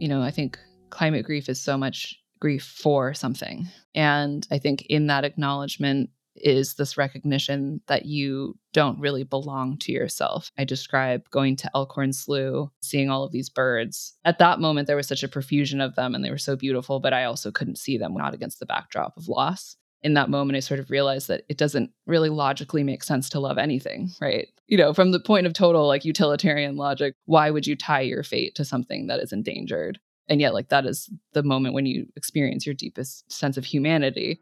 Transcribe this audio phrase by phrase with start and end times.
[0.00, 0.58] you know, I think
[0.90, 3.68] climate grief is so much grief for something.
[3.94, 9.92] And I think in that acknowledgement is this recognition that you don't really belong to
[9.92, 10.50] yourself.
[10.58, 14.14] I describe going to Elkhorn Slough, seeing all of these birds.
[14.24, 16.98] At that moment, there was such a profusion of them and they were so beautiful,
[16.98, 19.76] but I also couldn't see them, not against the backdrop of loss.
[20.02, 23.40] In that moment, I sort of realized that it doesn't really logically make sense to
[23.40, 24.48] love anything, right?
[24.70, 28.22] You know, from the point of total like utilitarian logic, why would you tie your
[28.22, 29.98] fate to something that is endangered?
[30.28, 34.40] And yet, like, that is the moment when you experience your deepest sense of humanity.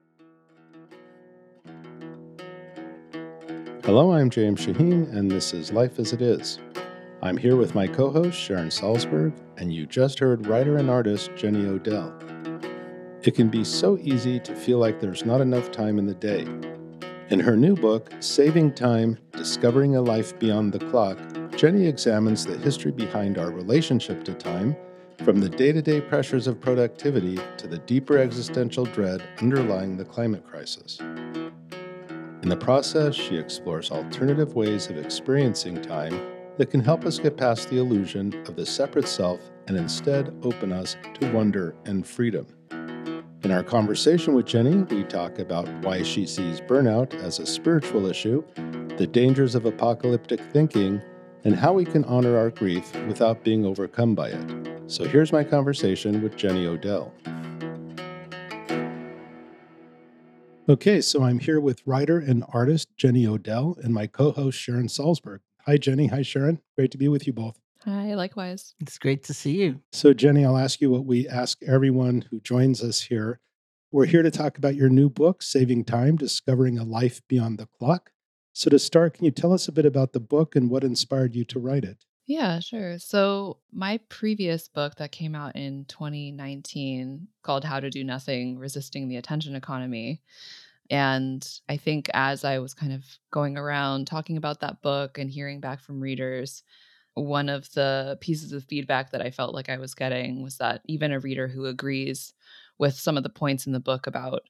[3.84, 6.58] Hello, I'm James Shaheen, and this is Life as It Is.
[7.22, 11.30] I'm here with my co host, Sharon Salzberg, and you just heard writer and artist
[11.36, 12.12] Jenny Odell.
[13.22, 16.46] It can be so easy to feel like there's not enough time in the day.
[17.30, 21.18] In her new book, Saving Time Discovering a Life Beyond the Clock,
[21.54, 24.74] Jenny examines the history behind our relationship to time,
[25.22, 30.06] from the day to day pressures of productivity to the deeper existential dread underlying the
[30.06, 31.00] climate crisis.
[31.00, 36.18] In the process, she explores alternative ways of experiencing time
[36.56, 40.72] that can help us get past the illusion of the separate self and instead open
[40.72, 42.46] us to wonder and freedom.
[43.44, 48.06] In our conversation with Jenny, we talk about why she sees burnout as a spiritual
[48.06, 48.42] issue,
[48.96, 51.00] the dangers of apocalyptic thinking,
[51.44, 54.80] and how we can honor our grief without being overcome by it.
[54.88, 57.14] So here's my conversation with Jenny Odell.
[60.68, 64.88] Okay, so I'm here with writer and artist Jenny Odell and my co host Sharon
[64.88, 65.38] Salzberg.
[65.64, 66.08] Hi, Jenny.
[66.08, 66.60] Hi, Sharon.
[66.74, 67.60] Great to be with you both.
[67.84, 68.74] Hi, likewise.
[68.80, 69.80] It's great to see you.
[69.92, 73.40] So, Jenny, I'll ask you what we ask everyone who joins us here.
[73.92, 77.66] We're here to talk about your new book, Saving Time Discovering a Life Beyond the
[77.66, 78.10] Clock.
[78.52, 81.36] So, to start, can you tell us a bit about the book and what inspired
[81.36, 82.04] you to write it?
[82.26, 82.98] Yeah, sure.
[82.98, 89.08] So, my previous book that came out in 2019 called How to Do Nothing Resisting
[89.08, 90.20] the Attention Economy.
[90.90, 95.30] And I think as I was kind of going around talking about that book and
[95.30, 96.64] hearing back from readers,
[97.24, 100.82] one of the pieces of feedback that I felt like I was getting was that
[100.86, 102.34] even a reader who agrees
[102.78, 104.42] with some of the points in the book about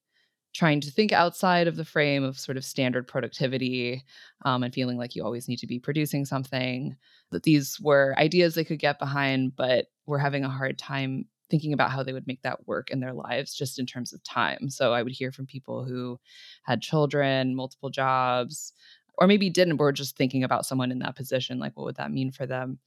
[0.54, 4.02] trying to think outside of the frame of sort of standard productivity
[4.44, 6.96] um, and feeling like you always need to be producing something.
[7.30, 11.72] That these were ideas they could get behind, but were having a hard time thinking
[11.72, 14.68] about how they would make that work in their lives just in terms of time.
[14.68, 16.18] So I would hear from people who
[16.64, 18.72] had children, multiple jobs,
[19.18, 21.96] or maybe didn't, but were just thinking about someone in that position, like what would
[21.96, 22.78] that mean for them?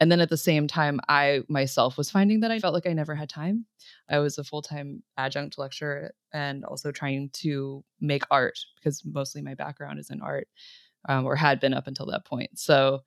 [0.00, 2.92] And then at the same time, I myself was finding that I felt like I
[2.92, 3.64] never had time.
[4.08, 9.42] I was a full time adjunct lecturer and also trying to make art because mostly
[9.42, 10.48] my background is in art
[11.08, 12.58] um, or had been up until that point.
[12.58, 13.02] So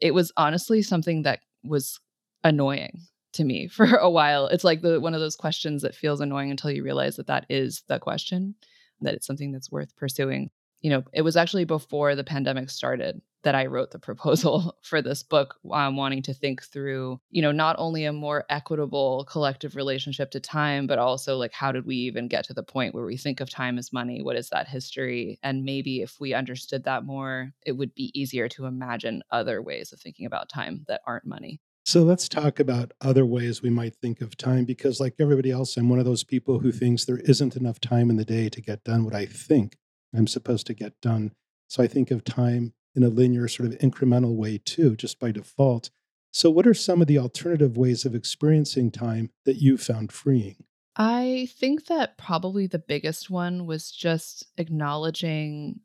[0.00, 1.98] it was honestly something that was
[2.42, 3.00] annoying
[3.34, 4.46] to me for a while.
[4.48, 7.46] It's like the one of those questions that feels annoying until you realize that that
[7.48, 8.54] is the question,
[9.00, 10.50] that it's something that's worth pursuing
[10.84, 15.00] you know, it was actually before the pandemic started that I wrote the proposal for
[15.00, 19.76] this book, um, wanting to think through, you know, not only a more equitable collective
[19.76, 23.06] relationship to time, but also like how did we even get to the point where
[23.06, 24.20] we think of time as money?
[24.20, 25.38] What is that history?
[25.42, 29.90] And maybe if we understood that more, it would be easier to imagine other ways
[29.90, 31.62] of thinking about time that aren't money.
[31.86, 35.76] So let's talk about other ways we might think of time because, like everybody else,
[35.76, 38.60] I'm one of those people who thinks there isn't enough time in the day to
[38.62, 39.76] get done what I think
[40.16, 41.32] I'm supposed to get done.
[41.68, 45.32] So I think of time in a linear, sort of incremental way too, just by
[45.32, 45.90] default.
[46.32, 50.64] So, what are some of the alternative ways of experiencing time that you found freeing?
[50.96, 55.80] I think that probably the biggest one was just acknowledging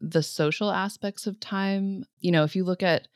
[0.00, 2.04] the social aspects of time.
[2.18, 3.08] You know, if you look at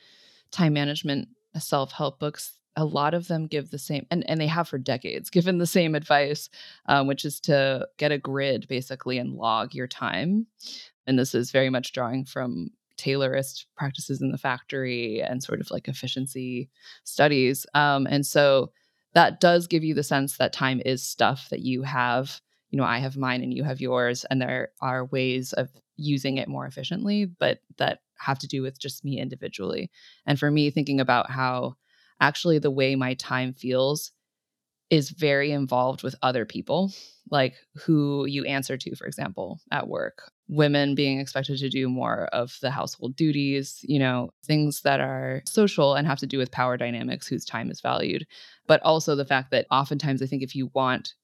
[0.50, 4.46] time management self help books, a lot of them give the same and, and they
[4.46, 6.48] have for decades given the same advice
[6.86, 10.46] um, which is to get a grid basically and log your time.
[11.06, 15.70] And this is very much drawing from taylorist practices in the factory and sort of
[15.70, 16.70] like efficiency
[17.02, 18.70] studies um, and so
[19.14, 22.40] that does give you the sense that time is stuff that you have
[22.70, 26.36] you know i have mine and you have yours and there are ways of using
[26.36, 29.90] it more efficiently but that have to do with just me individually.
[30.26, 31.76] And for me thinking about how
[32.20, 34.12] actually the way my time feels
[34.90, 36.92] is very involved with other people,
[37.30, 40.30] like who you answer to, for example, at work.
[40.48, 45.42] Women being expected to do more of the household duties, you know, things that are
[45.46, 48.26] social and have to do with power dynamics, whose time is valued.
[48.66, 51.14] But also the fact that oftentimes I think if you want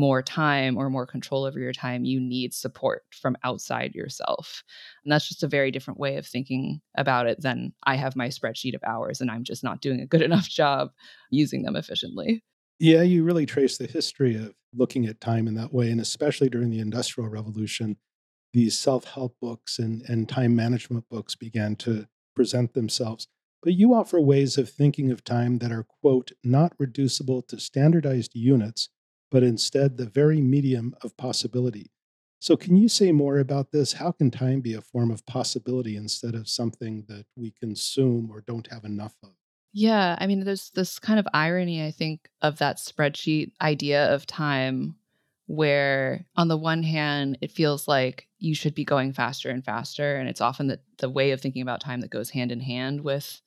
[0.00, 4.64] more time or more control over your time, you need support from outside yourself.
[5.04, 8.28] And that's just a very different way of thinking about it than I have my
[8.28, 10.88] spreadsheet of hours and I'm just not doing a good enough job
[11.30, 12.42] using them efficiently.
[12.78, 15.90] Yeah, you really trace the history of looking at time in that way.
[15.90, 17.98] And especially during the Industrial Revolution,
[18.54, 23.28] these self help books and, and time management books began to present themselves.
[23.62, 28.32] But you offer ways of thinking of time that are, quote, not reducible to standardized
[28.34, 28.88] units,
[29.30, 31.90] but instead the very medium of possibility.
[32.40, 33.92] So, can you say more about this?
[33.92, 38.40] How can time be a form of possibility instead of something that we consume or
[38.40, 39.30] don't have enough of?
[39.72, 44.26] Yeah, I mean, there's this kind of irony, I think, of that spreadsheet idea of
[44.26, 44.96] time,
[45.46, 50.16] where on the one hand, it feels like you should be going faster and faster.
[50.16, 53.02] And it's often the, the way of thinking about time that goes hand in hand
[53.02, 53.40] with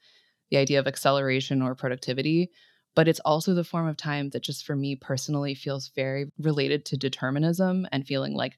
[0.50, 2.52] the idea of acceleration or productivity.
[2.95, 6.86] But it's also the form of time that, just for me personally, feels very related
[6.86, 8.57] to determinism and feeling like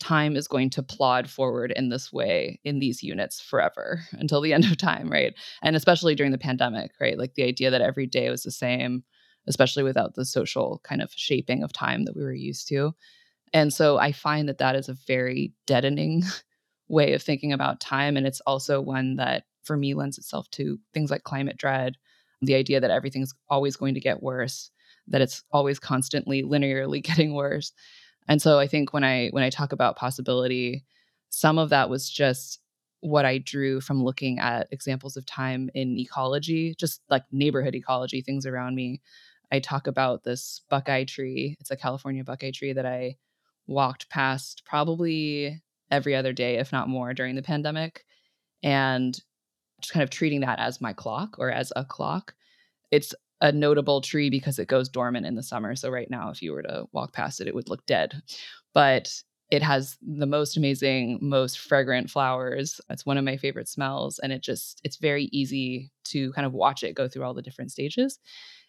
[0.00, 4.52] time is going to plod forward in this way in these units forever until the
[4.52, 5.34] end of time, right?
[5.62, 7.18] And especially during the pandemic, right?
[7.18, 9.04] Like the idea that every day was the same,
[9.46, 12.94] especially without the social kind of shaping of time that we were used to.
[13.52, 16.24] And so I find that that is a very deadening
[16.88, 18.16] way of thinking about time.
[18.16, 21.96] And it's also one that for me lends itself to things like climate dread,
[22.42, 24.70] the idea that everything's always going to get worse,
[25.08, 27.72] that it's always constantly linearly getting worse
[28.28, 30.84] and so I think when I when I talk about possibility,
[31.30, 32.60] some of that was just
[33.00, 38.22] what I drew from looking at examples of time in ecology, just like neighborhood ecology,
[38.22, 39.02] things around me.
[39.52, 41.56] I talk about this buckeye tree.
[41.60, 43.16] It's a California buckeye tree that I
[43.66, 48.04] walked past probably every other day, if not more, during the pandemic.
[48.62, 49.18] And
[49.84, 52.34] just kind of treating that as my clock or as a clock.
[52.90, 55.76] It's a notable tree because it goes dormant in the summer.
[55.76, 58.22] So right now, if you were to walk past it, it would look dead.
[58.72, 59.12] But
[59.50, 62.80] it has the most amazing, most fragrant flowers.
[62.88, 64.18] It's one of my favorite smells.
[64.18, 67.42] And it just, it's very easy to kind of watch it go through all the
[67.42, 68.18] different stages.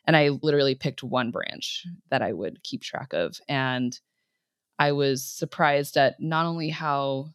[0.06, 3.40] And I literally picked one branch that I would keep track of.
[3.48, 3.98] And
[4.78, 7.30] I was surprised at not only how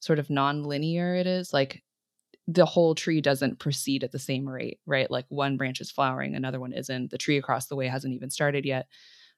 [0.00, 1.82] sort of non-linear it is, like
[2.54, 5.10] the whole tree doesn't proceed at the same rate, right?
[5.10, 7.10] Like one branch is flowering, another one isn't.
[7.10, 8.86] The tree across the way hasn't even started yet.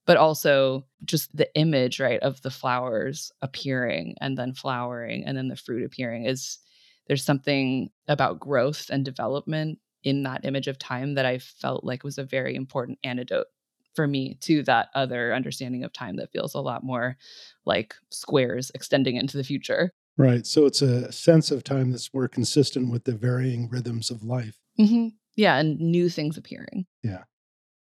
[0.06, 5.49] But also just the image, right, of the flowers appearing and then flowering and then
[5.49, 6.58] the fruit appearing is
[7.06, 12.05] there's something about growth and development in that image of time that I felt like
[12.05, 13.46] was a very important antidote
[13.94, 17.16] for me to that other understanding of time that feels a lot more
[17.64, 19.90] like squares extending into the future.
[20.16, 20.46] Right.
[20.46, 24.58] So it's a sense of time that's more consistent with the varying rhythms of life.
[24.78, 25.08] Mm-hmm.
[25.37, 25.56] Yeah.
[25.56, 26.87] And new things appearing.
[27.02, 27.25] Yeah.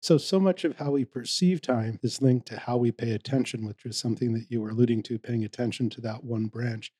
[0.02, 3.66] So, so much of how we perceive time is linked to how we pay attention,
[3.66, 6.90] which is something that you were alluding to, paying attention to that one branch.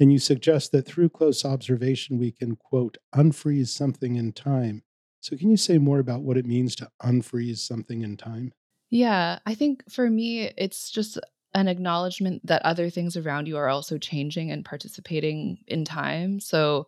[0.00, 4.82] And you suggest that through close observation, we can, quote, unfreeze something in time.
[5.20, 8.52] So, can you say more about what it means to unfreeze something in time?
[8.90, 11.18] Yeah, I think for me, it's just
[11.54, 16.40] an acknowledgement that other things around you are also changing and participating in time.
[16.40, 16.86] So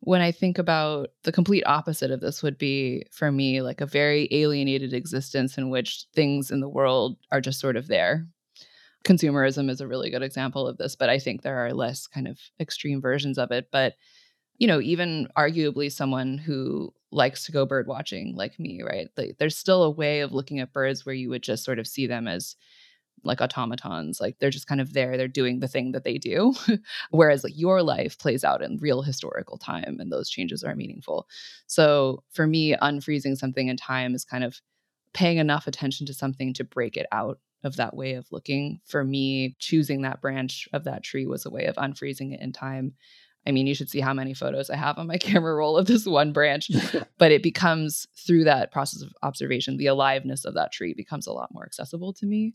[0.00, 3.86] when I think about the complete opposite of this would be for me like a
[3.86, 8.26] very alienated existence in which things in the world are just sort of there.
[9.04, 12.28] Consumerism is a really good example of this, but I think there are less kind
[12.28, 13.68] of extreme versions of it.
[13.72, 13.94] But,
[14.58, 19.08] you know, even arguably someone who likes to go bird watching like me, right?
[19.16, 21.86] Like, there's still a way of looking at birds where you would just sort of
[21.86, 22.56] see them as
[23.24, 26.54] like automatons like they're just kind of there they're doing the thing that they do.
[27.10, 31.26] Whereas like your life plays out in real historical time and those changes are meaningful.
[31.66, 34.60] So for me unfreezing something in time is kind of
[35.12, 38.80] paying enough attention to something to break it out of that way of looking.
[38.84, 42.52] For me choosing that branch of that tree was a way of unfreezing it in
[42.52, 42.94] time.
[43.46, 45.86] I mean, you should see how many photos I have on my camera roll of
[45.86, 46.70] this one branch,
[47.18, 51.32] but it becomes through that process of observation, the aliveness of that tree becomes a
[51.32, 52.54] lot more accessible to me.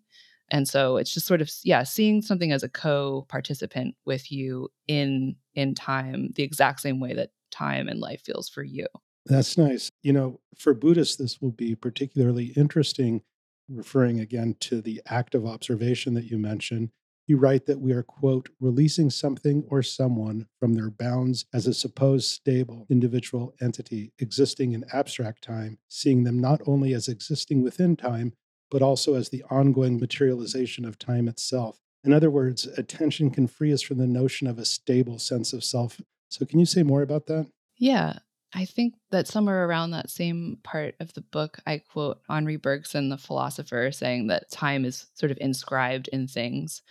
[0.51, 5.35] And so it's just sort of yeah, seeing something as a co-participant with you in
[5.55, 8.85] in time the exact same way that time and life feels for you.
[9.25, 9.89] That's nice.
[10.03, 13.21] You know, for Buddhists this will be particularly interesting
[13.69, 16.89] referring again to the act of observation that you mentioned.
[17.27, 21.73] You write that we are, quote, releasing something or someone from their bounds as a
[21.73, 27.95] supposed stable individual entity existing in abstract time, seeing them not only as existing within
[27.95, 28.33] time,
[28.71, 31.79] but also as the ongoing materialization of time itself.
[32.03, 35.63] In other words, attention can free us from the notion of a stable sense of
[35.63, 36.01] self.
[36.29, 37.47] So, can you say more about that?
[37.77, 38.19] Yeah.
[38.53, 43.07] I think that somewhere around that same part of the book, I quote Henri Bergson,
[43.07, 46.81] the philosopher, saying that time is sort of inscribed in things,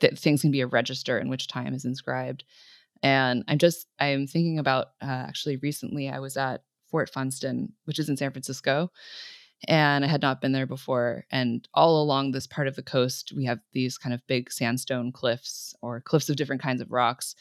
[0.00, 2.44] that things can be a register in which time is inscribed.
[3.02, 7.98] And I'm just, I'm thinking about uh, actually recently, I was at Fort Funston, which
[7.98, 8.90] is in San Francisco.
[9.68, 11.26] And I had not been there before.
[11.30, 15.12] And all along this part of the coast, we have these kind of big sandstone
[15.12, 17.34] cliffs or cliffs of different kinds of rocks.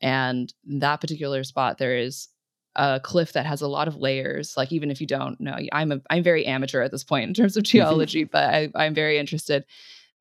[0.00, 2.28] And that particular spot, there is
[2.76, 4.56] a cliff that has a lot of layers.
[4.56, 7.34] Like even if you don't know, I'm a I'm very amateur at this point in
[7.34, 9.64] terms of geology, but I, I'm very interested.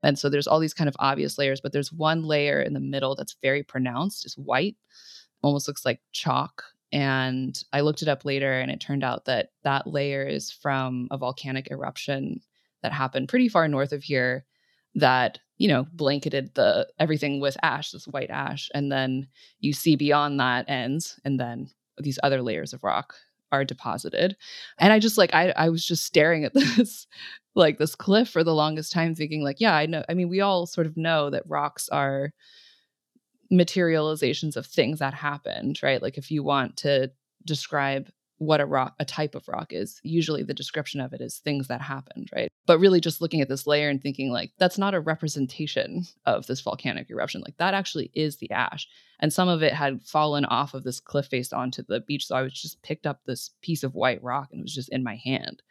[0.03, 2.79] And so there's all these kind of obvious layers, but there's one layer in the
[2.79, 4.77] middle that's very pronounced, It's white,
[5.41, 6.63] almost looks like chalk.
[6.91, 11.07] And I looked it up later, and it turned out that that layer is from
[11.11, 12.41] a volcanic eruption
[12.81, 14.45] that happened pretty far north of here
[14.95, 19.27] that you know blanketed the everything with ash this white ash and then
[19.59, 21.69] you see beyond that ends and then
[21.99, 23.13] these other layers of rock
[23.51, 24.35] are deposited.
[24.77, 27.07] And i just like i i was just staring at this
[27.55, 30.39] like this cliff for the longest time thinking like yeah i know i mean we
[30.39, 32.31] all sort of know that rocks are
[33.51, 36.01] materializations of things that happened right?
[36.01, 37.11] Like if you want to
[37.45, 41.39] describe what a rock a type of rock is usually the description of it is
[41.39, 42.49] things that happened right?
[42.65, 46.47] But really just looking at this layer and thinking like that's not a representation of
[46.47, 47.41] this volcanic eruption.
[47.41, 48.87] Like that actually is the ash.
[49.19, 52.35] And some of it had fallen off of this cliff face onto the beach so
[52.35, 55.03] i was just picked up this piece of white rock and it was just in
[55.03, 55.61] my hand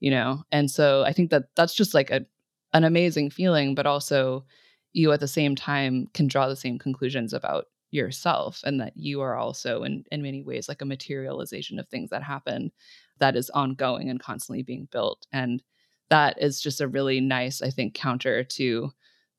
[0.00, 0.42] you know?
[0.50, 2.26] And so i think that that's just like a
[2.72, 4.44] an amazing feeling but also
[4.92, 9.20] you at the same time can draw the same conclusions about yourself and that you
[9.20, 12.70] are also in in many ways like a materialization of things that happen
[13.18, 15.26] that is ongoing and constantly being built.
[15.32, 15.62] And
[16.10, 18.90] that is just a really nice i think counter to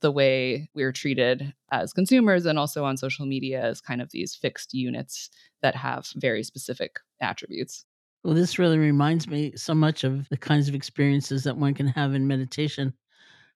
[0.02, 4.34] the way we're treated as consumers and also on social media as kind of these
[4.34, 5.30] fixed units
[5.62, 7.86] that have very specific attributes.
[8.24, 11.88] Well this really reminds me so much of the kinds of experiences that one can
[11.88, 12.94] have in meditation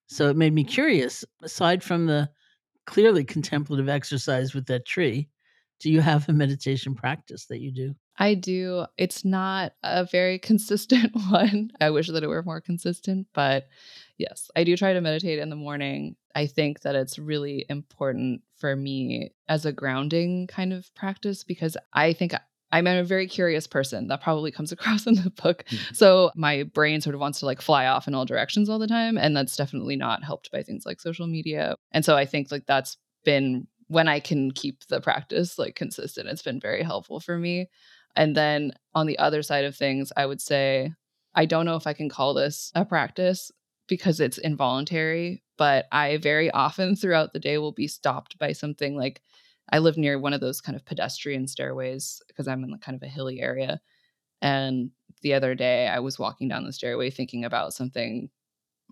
[0.06, 2.28] so it made me curious aside from the
[2.86, 5.28] clearly contemplative exercise with that tree.
[5.80, 7.94] Do you have a meditation practice that you do?
[8.18, 8.86] I do.
[8.96, 11.70] It's not a very consistent one.
[11.80, 13.66] I wish that it were more consistent, but
[14.16, 16.16] yes, I do try to meditate in the morning.
[16.34, 21.76] I think that it's really important for me as a grounding kind of practice because
[21.92, 22.32] I think
[22.72, 24.08] I'm a very curious person.
[24.08, 25.64] That probably comes across in the book.
[25.68, 25.94] Mm-hmm.
[25.94, 28.86] So my brain sort of wants to like fly off in all directions all the
[28.86, 29.16] time.
[29.16, 31.76] And that's definitely not helped by things like social media.
[31.92, 36.28] And so I think like that's been when I can keep the practice like consistent,
[36.28, 37.68] it's been very helpful for me.
[38.16, 40.92] And then on the other side of things, I would say
[41.34, 43.52] I don't know if I can call this a practice
[43.88, 48.96] because it's involuntary, but I very often throughout the day will be stopped by something
[48.96, 49.22] like
[49.70, 53.02] I live near one of those kind of pedestrian stairways because I'm in kind of
[53.02, 53.80] a hilly area.
[54.42, 54.90] And
[55.22, 58.30] the other day I was walking down the stairway thinking about something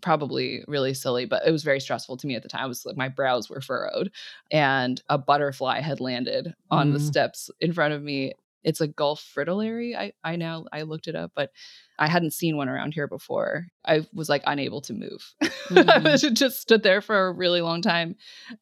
[0.03, 2.65] probably really silly, but it was very stressful to me at the time.
[2.65, 4.11] I was like my brows were furrowed
[4.51, 6.95] and a butterfly had landed on mm.
[6.95, 9.95] the steps in front of me it's a Gulf fritillary.
[9.95, 11.51] I I now I looked it up, but
[11.99, 13.67] I hadn't seen one around here before.
[13.85, 15.35] I was like unable to move.
[15.65, 16.07] Mm-hmm.
[16.07, 18.17] I just stood there for a really long time,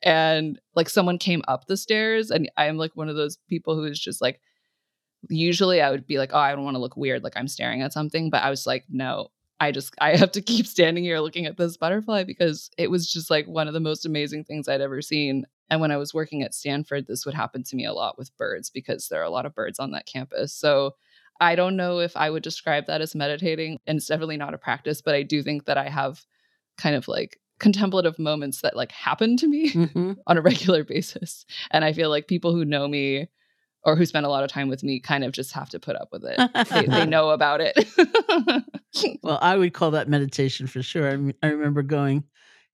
[0.04, 3.84] and like someone came up the stairs, and I'm like one of those people who
[3.84, 4.40] is just like.
[5.28, 7.82] Usually, I would be like, "Oh, I don't want to look weird, like I'm staring
[7.82, 9.30] at something," but I was like, "No,
[9.62, 13.10] I just I have to keep standing here looking at this butterfly because it was
[13.10, 15.46] just like one of the most amazing things I'd ever seen.
[15.70, 18.36] And when I was working at Stanford, this would happen to me a lot with
[18.36, 20.52] birds because there are a lot of birds on that campus.
[20.52, 20.96] So
[21.40, 24.58] I don't know if I would describe that as meditating, and it's definitely not a
[24.58, 26.24] practice, but I do think that I have
[26.76, 30.12] kind of like contemplative moments that like happen to me mm-hmm.
[30.26, 31.46] on a regular basis.
[31.70, 33.28] And I feel like people who know me
[33.84, 35.96] or who spend a lot of time with me kind of just have to put
[35.96, 36.38] up with it.
[36.70, 37.76] they, they, know about it.
[39.22, 41.08] well, I would call that meditation for sure.
[41.08, 42.24] I, I remember going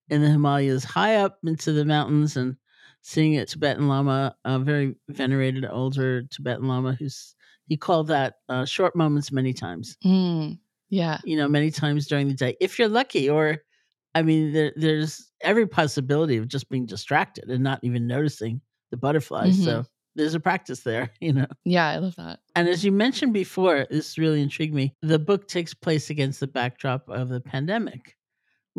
[0.09, 2.55] in the Himalayas high up into the mountains and
[3.01, 7.35] seeing a Tibetan Lama, a very venerated older Tibetan Lama, who's
[7.67, 9.95] he called that uh, short moments many times.
[10.03, 13.29] Mm, yeah, you know, many times during the day, if you're lucky.
[13.29, 13.57] Or,
[14.15, 18.61] I mean, there, there's every possibility of just being distracted and not even noticing
[18.91, 19.55] the butterflies.
[19.55, 19.65] Mm-hmm.
[19.65, 19.85] So
[20.19, 21.47] there's a practice there, you know.
[21.65, 22.39] Yeah, I love that.
[22.55, 24.95] And as you mentioned before, this really intrigued me.
[25.01, 28.15] The book takes place against the backdrop of the pandemic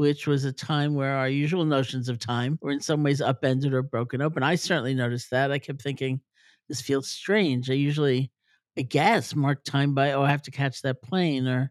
[0.00, 3.74] which was a time where our usual notions of time were in some ways upended
[3.74, 4.42] or broken open.
[4.42, 5.52] I certainly noticed that.
[5.52, 6.22] I kept thinking,
[6.70, 7.70] this feels strange.
[7.70, 8.30] I usually,
[8.78, 11.70] I guess, mark time by, oh, I have to catch that plane or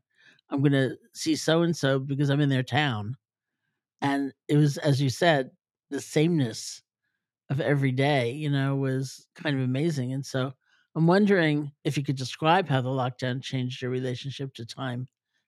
[0.52, 3.16] I'm going to see so and so because I'm in their town.
[4.02, 5.50] And it was, as you said,
[5.90, 6.84] the sameness
[7.50, 10.14] of every day, you know, was kind of amazing.
[10.14, 10.54] And so
[10.96, 15.08] I'm wondering if you could describe how the lockdown changed your relationship to time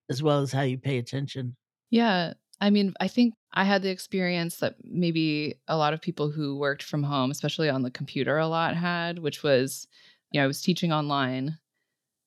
[0.09, 1.55] as well as how you pay attention.
[1.89, 6.29] Yeah, I mean, I think I had the experience that maybe a lot of people
[6.29, 9.87] who worked from home, especially on the computer a lot, had, which was,
[10.31, 11.57] you know, I was teaching online.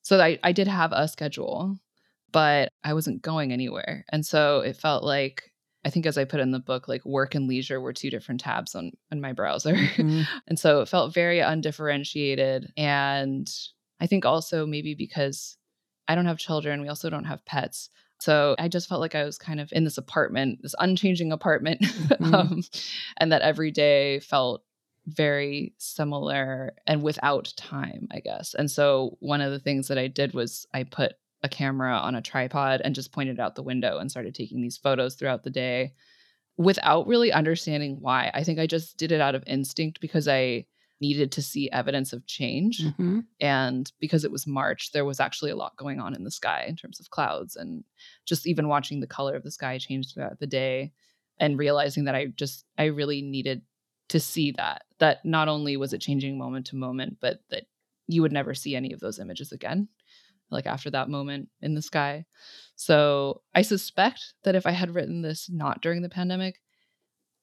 [0.02, 1.78] So I, I did have a schedule,
[2.32, 4.04] but I wasn't going anywhere.
[4.10, 5.50] And so it felt like
[5.84, 8.40] I think as I put in the book, like work and leisure were two different
[8.40, 9.74] tabs on on my browser.
[9.74, 10.22] Mm-hmm.
[10.48, 12.72] and so it felt very undifferentiated.
[12.76, 13.48] And
[14.00, 15.56] I think also maybe because
[16.08, 17.90] I don't have children, we also don't have pets.
[18.20, 21.80] So I just felt like I was kind of in this apartment, this unchanging apartment,
[21.82, 22.34] mm-hmm.
[22.34, 22.62] um,
[23.18, 24.62] and that every day felt
[25.06, 28.54] very similar and without time, I guess.
[28.54, 31.12] And so one of the things that I did was I put
[31.44, 34.78] a camera on a tripod and just pointed out the window and started taking these
[34.78, 35.92] photos throughout the day
[36.56, 38.30] without really understanding why.
[38.32, 40.64] I think I just did it out of instinct because I
[41.00, 42.82] needed to see evidence of change.
[42.82, 43.20] Mm-hmm.
[43.40, 46.64] And because it was March, there was actually a lot going on in the sky
[46.66, 47.84] in terms of clouds and
[48.24, 50.92] just even watching the color of the sky change throughout the day
[51.38, 53.60] and realizing that I just, I really needed
[54.08, 57.64] to see that, that not only was it changing moment to moment, but that
[58.06, 59.88] you would never see any of those images again
[60.50, 62.24] like after that moment in the sky.
[62.76, 66.60] So I suspect that if I had written this not during the pandemic,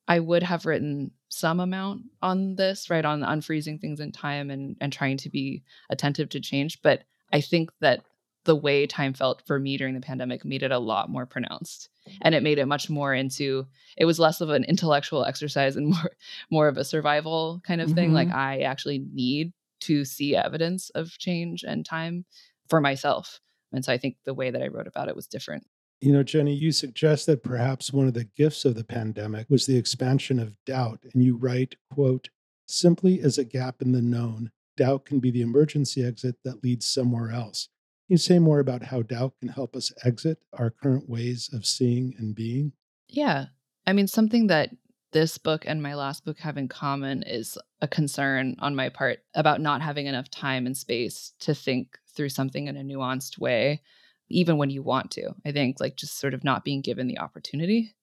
[0.08, 3.06] I would have written some amount on this, right?
[3.06, 6.82] On unfreezing things in time and and trying to be attentive to change.
[6.82, 8.04] But I think that
[8.44, 11.90] the way time felt for me during the pandemic made it a lot more pronounced
[12.22, 13.68] and it made it much more into
[13.98, 16.12] it was less of an intellectual exercise and more
[16.50, 17.96] more of a survival kind of mm-hmm.
[17.96, 18.38] thing like mm-hmm.
[18.38, 22.26] i actually need to see evidence of change and time
[22.72, 23.40] for myself.
[23.72, 25.68] And so I think the way that I wrote about it was different.
[26.00, 29.68] You know, Jenny, you suggest that perhaps one of the gifts of the pandemic was
[29.68, 31.02] the expansion of doubt.
[31.14, 32.30] And you write, quote,
[32.66, 36.88] simply as a gap in the known, doubt can be the emergency exit that leads
[36.88, 37.68] somewhere else.
[38.08, 41.66] Can you say more about how doubt can help us exit our current ways of
[41.66, 42.72] seeing and being?
[43.08, 43.48] Yeah.
[43.86, 44.72] I mean, something that
[45.12, 49.20] this book and my last book have in common is a concern on my part
[49.36, 53.82] about not having enough time and space to think through something in a nuanced way,
[54.30, 55.32] even when you want to.
[55.46, 57.96] I think like just sort of not being given the opportunity.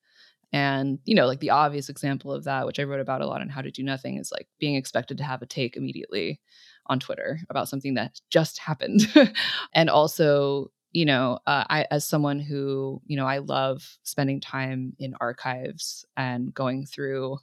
[0.53, 3.43] And, you know, like the obvious example of that, which I wrote about a lot
[3.43, 6.41] on How to Do Nothing, is like being expected to have a take immediately
[6.87, 9.03] on Twitter about something that just happened.
[9.75, 14.95] and also, you know, uh, I, as someone who, you know, I love spending time
[14.99, 17.39] in archives and going through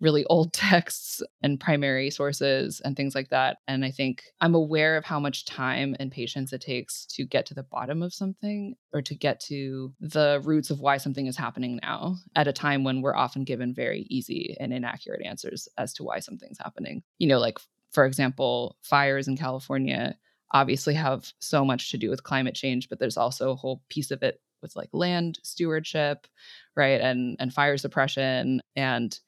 [0.00, 3.58] really old texts and primary sources and things like that.
[3.68, 7.46] And I think I'm aware of how much time and patience it takes to get
[7.46, 11.36] to the bottom of something or to get to the roots of why something is
[11.36, 15.92] happening now at a time when we're often given very easy and inaccurate answers as
[15.94, 17.02] to why something's happening.
[17.18, 17.58] You know, like,
[17.92, 20.16] for example, fires in California
[20.52, 24.10] obviously have so much to do with climate change, but there's also a whole piece
[24.10, 26.26] of it with like land stewardship,
[26.76, 27.00] right?
[27.00, 29.18] And and fire suppression and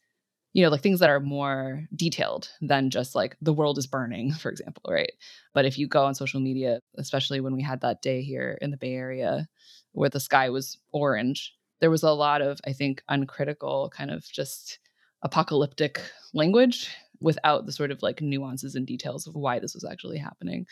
[0.56, 4.32] you know, like things that are more detailed than just like the world is burning,
[4.32, 5.12] for example, right?
[5.52, 8.70] But if you go on social media, especially when we had that day here in
[8.70, 9.48] the Bay Area
[9.92, 14.24] where the sky was orange, there was a lot of, I think, uncritical kind of
[14.32, 14.78] just
[15.20, 16.00] apocalyptic
[16.32, 16.88] language
[17.20, 20.64] without the sort of like nuances and details of why this was actually happening.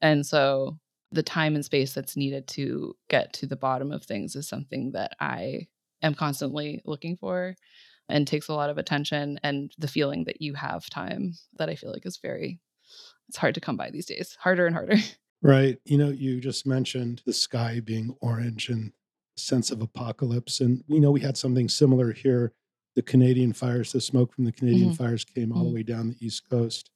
[0.00, 0.78] And so
[1.12, 4.92] the time and space that's needed to get to the bottom of things is something
[4.92, 5.66] that I
[6.02, 7.56] am constantly looking for
[8.08, 11.74] and takes a lot of attention and the feeling that you have time that I
[11.74, 12.60] feel like is very
[13.28, 14.36] it's hard to come by these days.
[14.40, 14.96] Harder and harder.
[15.40, 15.78] Right.
[15.84, 18.90] You know, you just mentioned the sky being orange and
[19.36, 22.52] sense of apocalypse and we know we had something similar here.
[22.96, 25.04] The Canadian fires, the smoke from the Canadian mm-hmm.
[25.04, 25.68] fires came all mm-hmm.
[25.68, 26.90] the way down the east coast.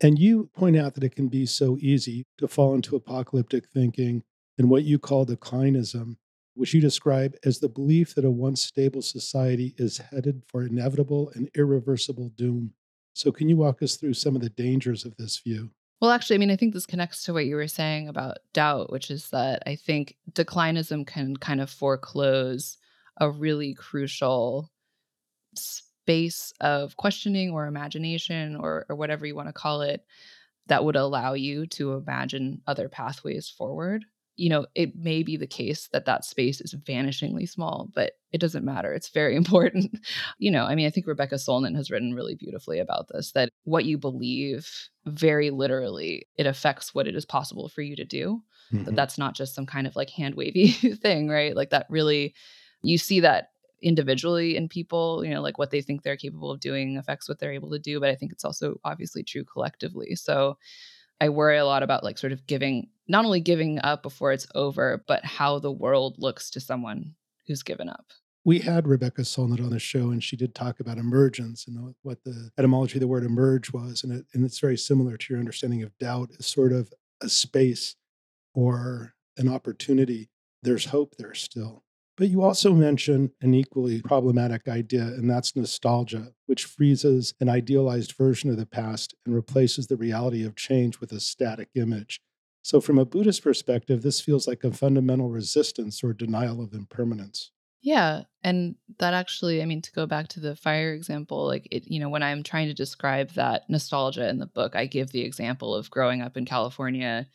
[0.00, 4.22] And you point out that it can be so easy to fall into apocalyptic thinking
[4.56, 6.16] and what you call declinism
[6.54, 11.30] which you describe as the belief that a once stable society is headed for inevitable
[11.34, 12.72] and irreversible doom.
[13.12, 15.70] So, can you walk us through some of the dangers of this view?
[16.00, 18.90] Well, actually, I mean, I think this connects to what you were saying about doubt,
[18.90, 22.78] which is that I think declinism can kind of foreclose
[23.18, 24.70] a really crucial
[25.54, 30.04] space of questioning or imagination or, or whatever you want to call it
[30.68, 34.04] that would allow you to imagine other pathways forward
[34.36, 38.40] you know, it may be the case that that space is vanishingly small, but it
[38.40, 38.92] doesn't matter.
[38.92, 39.98] It's very important.
[40.38, 43.50] you know, I mean, I think Rebecca Solnit has written really beautifully about this that
[43.64, 44.68] what you believe
[45.06, 48.42] very literally it affects what it is possible for you to do.
[48.72, 48.84] Mm-hmm.
[48.84, 50.68] That that's not just some kind of like hand wavy
[51.02, 51.54] thing, right?
[51.54, 52.34] Like that really
[52.82, 53.48] you see that
[53.82, 57.38] individually in people, you know, like what they think they're capable of doing affects what
[57.38, 60.14] they're able to do, but I think it's also obviously true collectively.
[60.14, 60.58] So
[61.20, 64.46] I worry a lot about like sort of giving, not only giving up before it's
[64.54, 67.14] over, but how the world looks to someone
[67.46, 68.06] who's given up.
[68.44, 72.24] We had Rebecca Solnit on the show, and she did talk about emergence and what
[72.24, 74.02] the etymology of the word emerge was.
[74.02, 77.28] And, it, and it's very similar to your understanding of doubt as sort of a
[77.28, 77.96] space
[78.54, 80.30] or an opportunity
[80.62, 81.84] there's hope there still.
[82.20, 88.12] But you also mention an equally problematic idea, and that's nostalgia, which freezes an idealized
[88.12, 92.20] version of the past and replaces the reality of change with a static image.
[92.60, 97.52] So, from a Buddhist perspective, this feels like a fundamental resistance or denial of impermanence.
[97.80, 98.24] Yeah.
[98.44, 102.00] And that actually, I mean, to go back to the fire example, like it, you
[102.00, 105.74] know, when I'm trying to describe that nostalgia in the book, I give the example
[105.74, 107.26] of growing up in California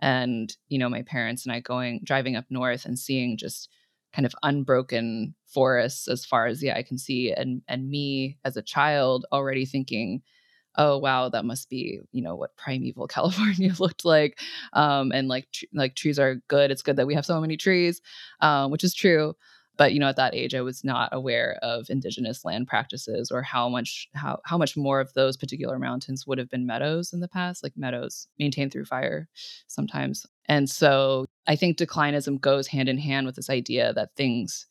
[0.00, 3.68] and, you know, my parents and I going, driving up north and seeing just
[4.12, 7.32] kind of unbroken forests as far as the eye can see.
[7.32, 10.22] And, and me as a child already thinking,
[10.78, 14.38] oh wow that must be you know what primeval california looked like
[14.72, 17.56] um, and like tr- like trees are good it's good that we have so many
[17.56, 18.00] trees
[18.40, 19.34] um, which is true
[19.76, 23.42] but you know at that age i was not aware of indigenous land practices or
[23.42, 27.20] how much how how much more of those particular mountains would have been meadows in
[27.20, 29.28] the past like meadows maintained through fire
[29.66, 30.26] sometimes.
[30.46, 34.66] And so i think declinism goes hand in hand with this idea that things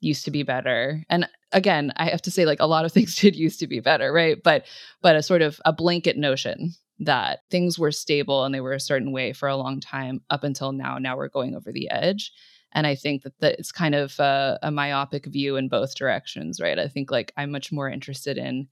[0.00, 1.04] used to be better.
[1.08, 3.80] And again i have to say like a lot of things did used to be
[3.80, 4.42] better right?
[4.42, 4.66] But
[5.02, 8.80] but a sort of a blanket notion that things were stable and they were a
[8.80, 12.32] certain way for a long time up until now now we're going over the edge
[12.74, 16.60] and i think that, that it's kind of a, a myopic view in both directions
[16.60, 16.78] right?
[16.78, 18.68] I think like i'm much more interested in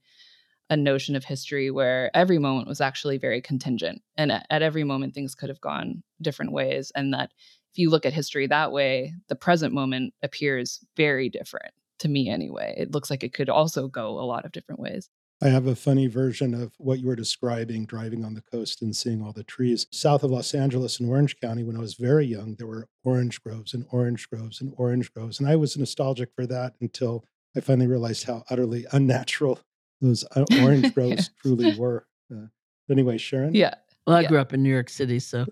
[0.69, 4.83] a notion of history where every moment was actually very contingent and at, at every
[4.83, 7.31] moment things could have gone different ways and that
[7.71, 12.29] if you look at history that way the present moment appears very different to me
[12.29, 12.73] anyway.
[12.77, 15.09] It looks like it could also go a lot of different ways
[15.43, 18.95] I have a funny version of what you were describing driving on the coast and
[18.95, 19.87] seeing all the trees.
[19.91, 23.43] South of Los Angeles in Orange County, when I was very young, there were orange
[23.43, 25.41] groves and orange groves and orange groves.
[25.41, 27.25] And I was nostalgic for that until
[27.57, 29.59] I finally realized how utterly unnatural
[29.99, 31.41] those uh, orange groves yeah.
[31.41, 32.07] truly were.
[32.33, 32.45] Uh,
[32.89, 33.53] anyway, Sharon?
[33.53, 33.75] Yeah.
[34.05, 34.27] Well, I yeah.
[34.27, 35.45] grew up in New York City, so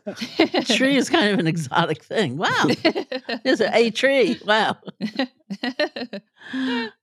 [0.64, 2.38] tree is kind of an exotic thing.
[2.38, 2.68] Wow,
[3.44, 4.40] there's a, a tree.
[4.46, 4.78] Wow.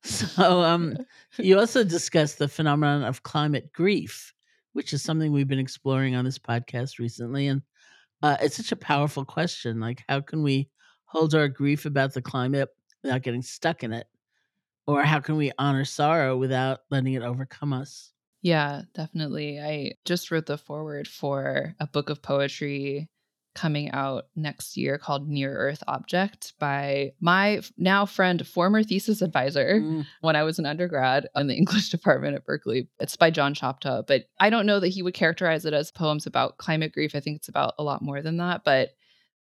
[0.03, 0.97] so, um,
[1.37, 4.33] you also discussed the phenomenon of climate grief,
[4.73, 7.61] which is something we've been exploring on this podcast recently, and
[8.23, 9.79] uh, it's such a powerful question.
[9.79, 10.69] Like, how can we
[11.05, 12.69] hold our grief about the climate
[13.03, 14.07] without getting stuck in it,
[14.87, 18.11] or how can we honor sorrow without letting it overcome us?
[18.41, 19.59] Yeah, definitely.
[19.59, 23.09] I just wrote the foreword for a book of poetry
[23.55, 29.81] coming out next year called Near Earth Object by my now friend, former thesis advisor
[29.81, 30.05] mm.
[30.21, 32.87] when I was an undergrad in the English department at Berkeley.
[32.99, 36.25] It's by John Shoptaw, but I don't know that he would characterize it as poems
[36.25, 37.15] about climate grief.
[37.15, 38.63] I think it's about a lot more than that.
[38.63, 38.91] But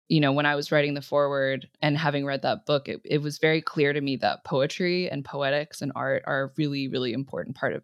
[0.09, 3.23] you know, when I was writing the foreword and having read that book, it, it
[3.23, 7.13] was very clear to me that poetry and poetics and art are a really, really
[7.13, 7.83] important part of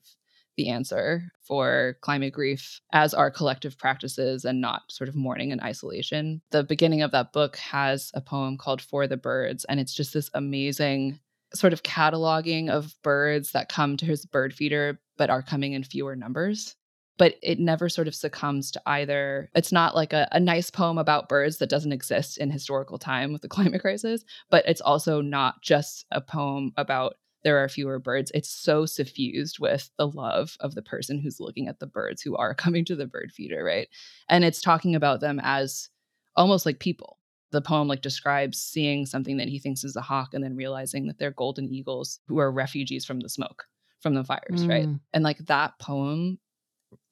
[0.62, 5.60] the answer for climate grief as our collective practices and not sort of mourning in
[5.60, 6.40] isolation.
[6.52, 10.14] The beginning of that book has a poem called For the Birds, and it's just
[10.14, 11.18] this amazing
[11.52, 15.82] sort of cataloging of birds that come to his bird feeder but are coming in
[15.82, 16.76] fewer numbers.
[17.18, 19.50] But it never sort of succumbs to either.
[19.54, 23.32] It's not like a, a nice poem about birds that doesn't exist in historical time
[23.32, 27.98] with the climate crisis, but it's also not just a poem about there are fewer
[27.98, 28.30] birds.
[28.34, 32.36] It's so suffused with the love of the person who's looking at the birds who
[32.36, 33.88] are coming to the bird feeder, right?
[34.28, 35.88] And it's talking about them as
[36.36, 37.18] almost like people.
[37.50, 41.06] The poem like describes seeing something that he thinks is a hawk and then realizing
[41.06, 43.64] that they're golden eagles who are refugees from the smoke
[44.00, 44.68] from the fires, mm.
[44.68, 44.88] right?
[45.12, 46.38] And like that poem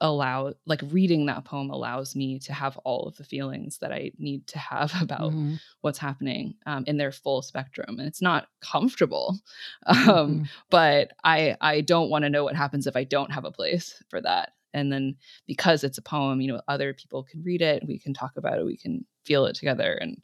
[0.01, 4.11] allow like reading that poem allows me to have all of the feelings that i
[4.19, 5.55] need to have about mm-hmm.
[5.81, 9.39] what's happening um, in their full spectrum and it's not comfortable
[9.87, 10.43] um, mm-hmm.
[10.71, 14.03] but i i don't want to know what happens if i don't have a place
[14.09, 15.17] for that and then
[15.47, 18.59] because it's a poem you know other people can read it we can talk about
[18.59, 20.21] it we can feel it together and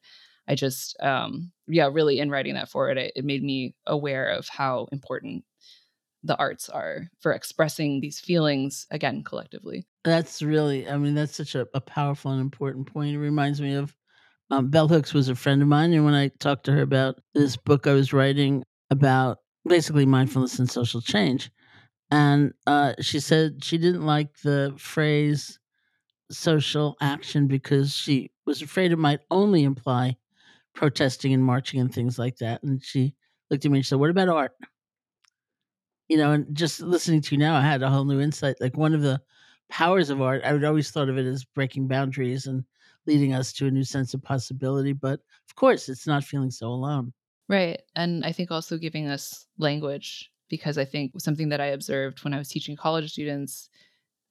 [0.48, 4.48] i just um yeah really in writing that foreword it, it made me aware of
[4.48, 5.44] how important
[6.26, 9.86] the arts are for expressing these feelings again collectively.
[10.04, 13.14] That's really, I mean, that's such a, a powerful and important point.
[13.14, 13.94] It reminds me of
[14.50, 17.16] um, Bell Hooks was a friend of mine, and when I talked to her about
[17.34, 21.50] this book I was writing about basically mindfulness and social change,
[22.10, 25.58] and uh, she said she didn't like the phrase
[26.30, 30.16] social action because she was afraid it might only imply
[30.74, 32.62] protesting and marching and things like that.
[32.62, 33.14] And she
[33.50, 34.52] looked at me and she said, "What about art?"
[36.08, 38.56] You know, and just listening to you now, I had a whole new insight.
[38.60, 39.20] Like one of the
[39.68, 42.64] powers of art, I would always thought of it as breaking boundaries and
[43.06, 44.92] leading us to a new sense of possibility.
[44.92, 47.12] But of course, it's not feeling so alone.
[47.48, 47.80] Right.
[47.94, 52.34] And I think also giving us language, because I think something that I observed when
[52.34, 53.70] I was teaching college students,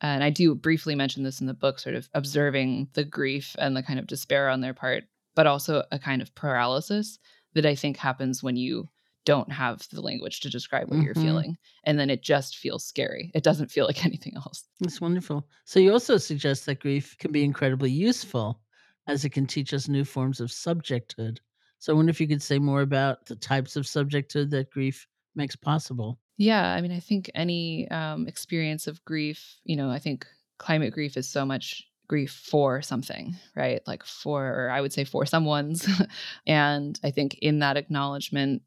[0.01, 3.75] and I do briefly mention this in the book, sort of observing the grief and
[3.75, 7.19] the kind of despair on their part but also a kind of paralysis
[7.53, 8.89] that I think happens when you
[9.25, 11.21] don't have the language to describe what you're Mhm.
[11.23, 11.57] feeling.
[11.83, 13.31] And then it just feels scary.
[13.33, 14.63] It doesn't feel like anything else.
[14.79, 15.47] That's wonderful.
[15.65, 18.61] So you also suggest that grief can be incredibly useful
[19.07, 21.39] as it can teach us new forms of subjecthood.
[21.79, 25.07] So I wonder if you could say more about the types of subjecthood that grief
[25.35, 26.19] makes possible.
[26.37, 30.25] Yeah, I mean, I think any um, experience of grief, you know, I think
[30.57, 33.81] climate grief is so much grief for something, right?
[33.87, 35.87] Like for, or I would say for someone's.
[36.47, 38.63] and I think in that acknowledgement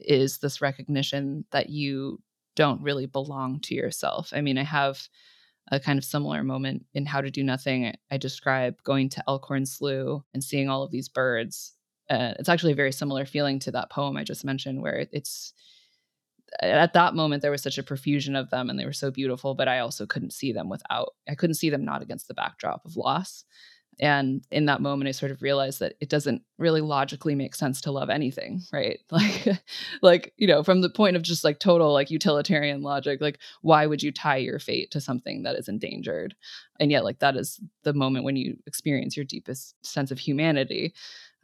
[0.00, 2.20] is this recognition that you
[2.56, 4.32] don't really belong to yourself.
[4.34, 5.08] I mean, I have
[5.70, 7.94] a kind of similar moment in How to Do Nothing.
[8.10, 11.74] I- describe going to Elkhorn Slough and seeing all of these birds.
[12.08, 15.54] Uh, it's actually a very similar feeling to that poem I just mentioned, where it's
[16.60, 19.54] at that moment there was such a profusion of them and they were so beautiful
[19.54, 22.84] but i also couldn't see them without i couldn't see them not against the backdrop
[22.84, 23.44] of loss
[24.00, 27.80] and in that moment i sort of realized that it doesn't really logically make sense
[27.80, 28.98] to love anything right?
[29.10, 29.48] Like
[30.02, 33.86] like you know from the point of just like total like utilitarian logic like why
[33.86, 36.34] would you tie your fate to something that is endangered?
[36.78, 40.94] And yet like that is the moment when you experience your deepest sense of humanity.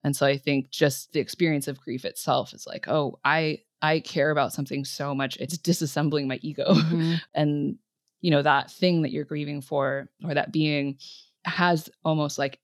[0.04, 4.00] And so i think just the experience of grief itself is like oh i i
[4.00, 6.74] care about something so much it's disassembling my ego.
[6.74, 7.20] Mhm.
[7.34, 7.76] and
[8.20, 10.98] you know that thing that you're grieving for or that being
[11.46, 12.60] has almost like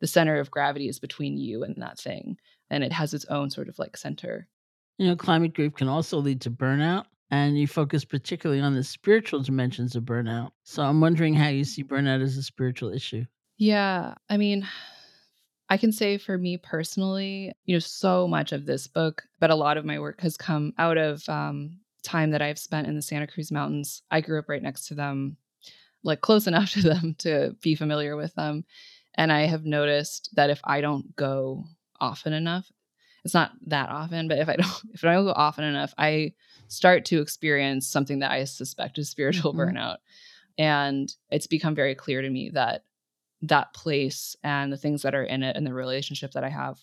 [0.00, 2.36] the center of gravity is between you and that thing
[2.70, 4.48] and it has its own sort of like center
[4.98, 8.84] You know, climate grief can also lead to burnout, and you focus particularly on the
[8.84, 10.50] spiritual dimensions of burnout.
[10.64, 13.24] So I'm wondering how you see burnout as a spiritual issue.
[13.58, 14.66] yeah i mean
[15.68, 19.54] i can say for me personally you know so much of this book but a
[19.54, 23.02] lot of my work has come out of um, time that i've spent in the
[23.02, 25.36] santa cruz mountains i grew up right next to them
[26.02, 28.64] like close enough to them to be familiar with them
[29.14, 31.64] and i have noticed that if i don't go
[32.00, 32.70] often enough
[33.24, 36.32] it's not that often but if i don't if i don't go often enough i
[36.68, 39.58] start to experience something that i suspect is spiritual Mhm.
[39.74, 39.96] burnout
[40.58, 42.84] and it's become very clear to me that
[43.42, 46.78] that place and the things that are in it and the relationship that i have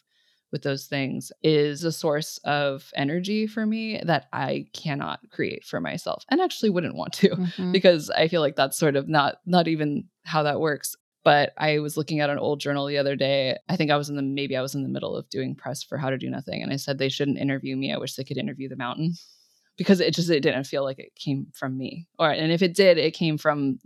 [0.52, 5.80] with those things is a source of energy for me that i cannot create for
[5.80, 7.72] myself and actually wouldn't want to Mhm.
[7.72, 10.96] because I feel like that's sort of not not even how that works.
[11.26, 13.58] But I was looking at an old journal the other day.
[13.68, 15.84] I think I was in the maybe I was in the middle of doing press
[15.84, 17.94] for How to Do Nothing, and I said they shouldn't interview me.
[17.94, 19.14] I wish they could interview the mountain
[19.78, 22.08] because it just it didn't feel like it came from me.
[22.18, 23.80] Or and if it did, it came from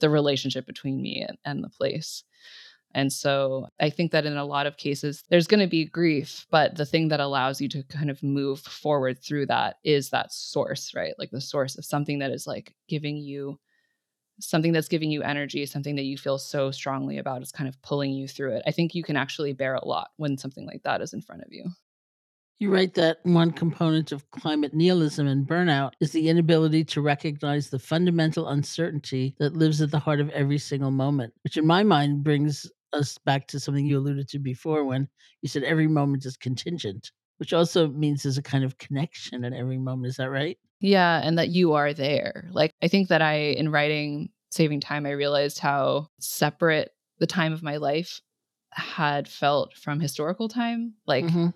[0.00, 2.22] the relationship between me and, and the place.
[2.94, 6.46] And so I think that in a lot of cases, there's going to be grief,
[6.50, 10.32] but the thing that allows you to kind of move forward through that is that
[10.32, 11.14] source, right?
[11.18, 13.58] Like the source of something that is like giving you
[14.40, 17.80] something that's giving you energy, something that you feel so strongly about is kind of
[17.82, 18.62] pulling you through it.
[18.66, 21.42] I think you can actually bear a lot when something like that is in front
[21.42, 21.70] of you.
[22.60, 27.68] You write that one component of climate nihilism and burnout is the inability to recognize
[27.68, 31.82] the fundamental uncertainty that lives at the heart of every single moment, which in my
[31.82, 35.08] mind brings us back to something you alluded to before when
[35.42, 39.52] you said every moment is contingent, which also means there's a kind of connection at
[39.52, 40.08] every moment.
[40.08, 40.58] Is that right?
[40.80, 42.48] Yeah, and that you are there.
[42.52, 47.52] Like I think that I in writing Saving Time I realized how separate the time
[47.52, 48.20] of my life
[48.72, 50.94] had felt from historical time.
[51.06, 51.54] Like Mhm.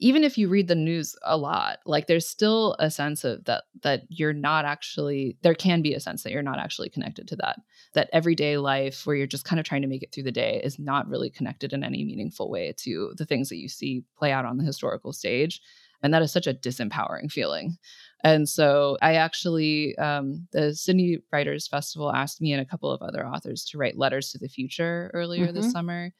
[0.00, 3.64] Even if you read the news a lot, like there's still a sense of that
[3.82, 7.36] that you're not actually there can be a sense that you're not actually connected to
[7.36, 7.58] that.
[7.92, 10.60] That everyday life where you're just kind of trying to make it through the day
[10.64, 14.32] is not really connected in any meaningful way to the things that you see play
[14.32, 15.60] out on the historical stage.
[16.02, 17.76] And that is such a disempowering feeling.
[18.24, 23.02] And so I actually, um, the Sydney Writers Festival asked me and a couple of
[23.02, 25.72] other authors to write letters to the future earlier this Mhm.
[25.72, 26.14] summer.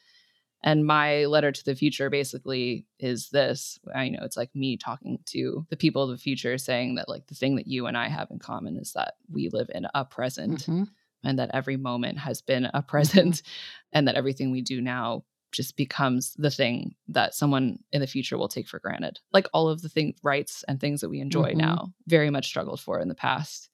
[0.63, 3.79] And my letter to the future basically is this.
[3.95, 7.27] I know it's like me talking to the people of the future saying that like
[7.29, 10.05] the thing that you and I have in common is that we live in a
[10.05, 10.89] present Mhm.
[11.25, 13.43] and that every moment has been a present
[13.93, 18.39] and that everything we do now just becomes the thing that someone in the future
[18.39, 19.19] will take for granted.
[19.33, 21.57] Like all of the things rights and things that we enjoy Mhm.
[21.57, 23.69] now very much struggled for in the past.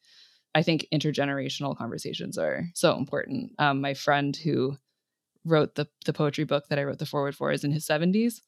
[0.54, 3.52] I think intergenerational conversations are so important.
[3.58, 4.78] Um, my friend who
[5.46, 8.40] wrote the the poetry book that I wrote the forward for is in his 70s,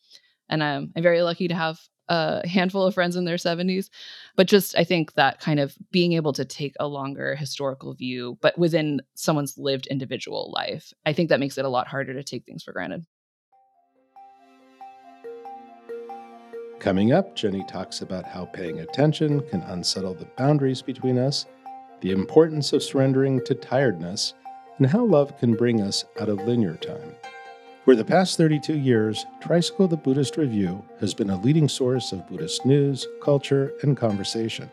[0.48, 3.90] and um, I'm very lucky to have a handful of friends in their 70s.
[4.37, 8.38] But just I think that kind of being able to take a longer historical view,
[8.40, 12.24] but within someone's lived individual life, I think that makes it a lot harder to
[12.24, 13.04] take things for granted.
[16.78, 21.44] Coming up, Jenny talks about how paying attention can unsettle the boundaries between us,
[22.00, 24.34] the importance of surrendering to tiredness,
[24.78, 27.14] and how love can bring us out of linear time.
[27.84, 32.28] For the past 32 years, Tricycle the Buddhist Review has been a leading source of
[32.28, 34.70] Buddhist news, culture, and conversation.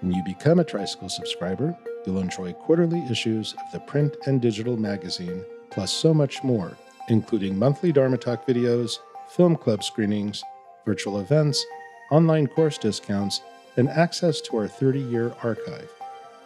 [0.00, 4.76] When you become a Tricycle subscriber, you'll enjoy quarterly issues of the print and digital
[4.76, 6.76] magazine, plus so much more,
[7.08, 10.42] including monthly Dharma Talk videos, film club screenings,
[10.84, 11.64] virtual events,
[12.10, 13.40] online course discounts,
[13.76, 15.93] and access to our 30 year archive.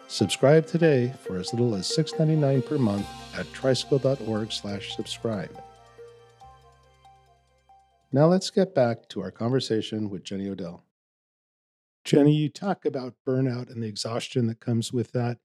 [0.09, 3.05] Subscribe today for as little as $6.99 per month
[3.37, 5.55] at tricycle.org slash subscribe.
[8.11, 10.83] Now let's get back to our conversation with Jenny Odell.
[12.03, 15.37] Jenny, you talk about burnout and the exhaustion that comes with that,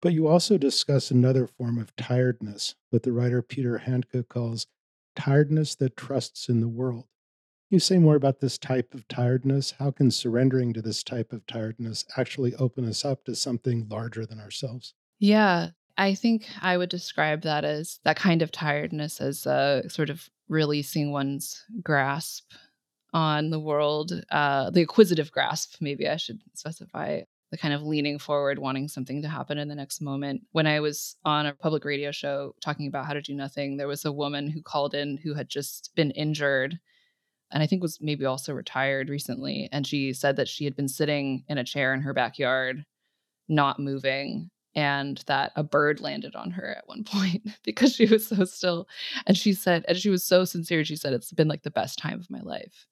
[0.00, 4.68] but you also discuss another form of tiredness, what the writer Peter Handke calls
[5.16, 7.06] tiredness that trusts in the world.
[7.72, 9.72] You say more about this type of tiredness?
[9.78, 14.26] How can surrendering to this type of tiredness actually open us up to something larger
[14.26, 14.92] than ourselves?
[15.18, 20.10] Yeah, I think I would describe that as that kind of tiredness as a sort
[20.10, 22.52] of releasing one's grasp
[23.14, 28.18] on the world, uh, the acquisitive grasp, maybe I should specify, the kind of leaning
[28.18, 30.42] forward, wanting something to happen in the next moment.
[30.52, 33.88] When I was on a public radio show talking about how to do nothing, there
[33.88, 36.78] was a woman who called in who had just been injured
[37.52, 39.68] and I think was maybe also retired recently.
[39.72, 42.84] And she said that she had been sitting in a chair in her backyard,
[43.48, 48.26] not moving, and that a bird landed on her at one point because she was
[48.26, 48.88] so still.
[49.26, 51.98] And she said, and she was so sincere, she said, it's been like the best
[51.98, 52.86] time of my life.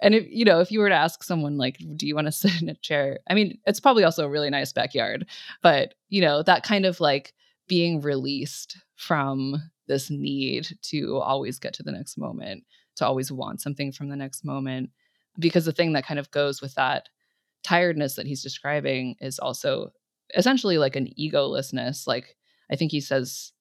[0.00, 2.32] And if you know, if you were to ask someone like, do you want to
[2.32, 3.20] sit in a chair?
[3.30, 5.26] I mean, it's probably also a really nice backyard,
[5.62, 7.32] but you know, that kind of like
[7.68, 12.64] being released from this need to always get to the next moment,
[12.96, 14.90] to always want something from the next moment.
[15.38, 17.08] Because the thing that kind of goes with that
[17.62, 19.92] tiredness that he's describing is also
[20.34, 22.06] essentially like an egolessness.
[22.06, 22.36] Like
[22.70, 23.52] I think he says,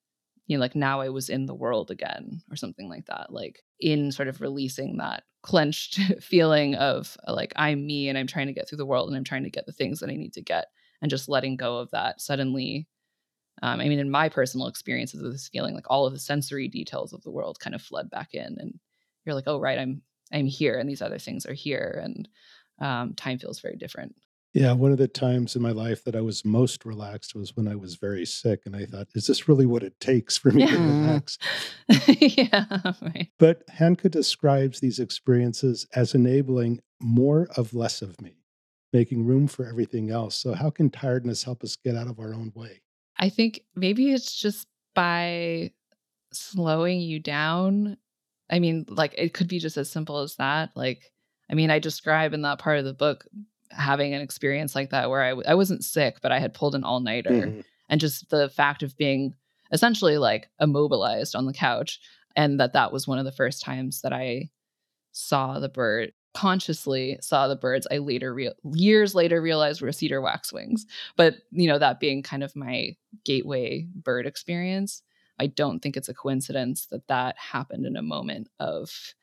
[0.47, 3.31] you know, like now I was in the world again or something like that.
[3.31, 8.47] Like in sort of releasing that clenched feeling of like I'm me and I'm trying
[8.47, 10.33] to get through the world and I'm trying to get the things that I need
[10.33, 10.67] to get
[11.01, 12.87] and just letting go of that suddenly.
[13.63, 16.67] Um, I mean, in my personal experiences of this feeling, like all of the sensory
[16.67, 18.79] details of the world kind of flood back in, and
[19.25, 20.01] you're like, oh right, I'm
[20.33, 22.27] I'm here, and these other things are here, and
[22.79, 24.15] um, time feels very different.
[24.53, 27.69] Yeah, one of the times in my life that I was most relaxed was when
[27.69, 28.63] I was very sick.
[28.65, 30.85] And I thought, is this really what it takes for me to Yeah.
[30.87, 31.37] relax?
[32.19, 32.65] yeah,
[33.01, 33.29] right.
[33.39, 38.35] But Handke describes these experiences as enabling more of less of me,
[38.91, 40.35] making room for everything else.
[40.35, 42.81] So, how can tiredness help us get out of our own way?
[43.17, 45.71] I think maybe it's just by
[46.33, 47.95] slowing you down.
[48.51, 50.71] I mean, like it could be just as simple as that.
[50.75, 51.11] Like,
[51.49, 53.25] I mean, I describe in that part of the book
[53.71, 56.75] having an experience like that where I w- I wasn't sick, but I had pulled
[56.75, 57.63] an all nighter, Mhm.
[57.89, 59.33] and just the fact of being
[59.71, 61.99] essentially like immobilized on the couch,
[62.35, 64.49] and that that was one of the first times that I
[65.13, 68.33] saw the bird consciously saw the birds i later
[68.73, 70.85] years later realized were cedar waxwings
[71.17, 75.03] but you know that being kind of my gateway bird experience
[75.39, 79.13] i don't think it's a coincidence that that happened in a moment of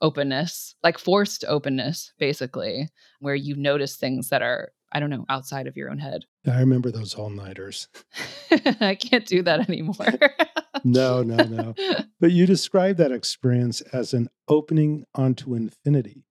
[0.00, 2.88] openness like forced openness basically
[3.20, 6.60] where you notice things that are i don't know outside of your own head I
[6.60, 7.88] remember those all nighters.
[8.80, 9.94] i can't do that anymore
[10.84, 11.74] No, no, no.
[12.20, 16.24] But you describe that experience as an opening onto infinity.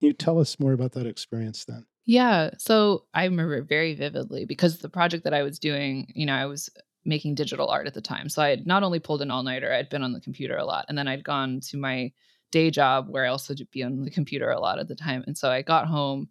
[0.00, 1.86] Can you tell us more about that experience then?
[2.06, 2.50] Yeah.
[2.58, 6.34] So I remember it very vividly because the project that I was doing, you know,
[6.34, 6.68] I was
[7.04, 8.28] making digital art at the time.
[8.28, 10.64] So I had not only pulled an all nighter, I'd been on the computer a
[10.64, 10.86] lot.
[10.88, 12.12] And then I'd gone to my
[12.50, 15.24] day job where I also be on the computer a lot at the time.
[15.26, 16.28] And so I got home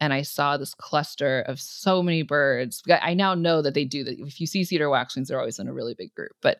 [0.00, 2.82] and I saw this cluster of so many birds.
[2.88, 4.18] I now know that they do that.
[4.20, 6.32] If you see cedar waxwings, they're always in a really big group.
[6.40, 6.58] But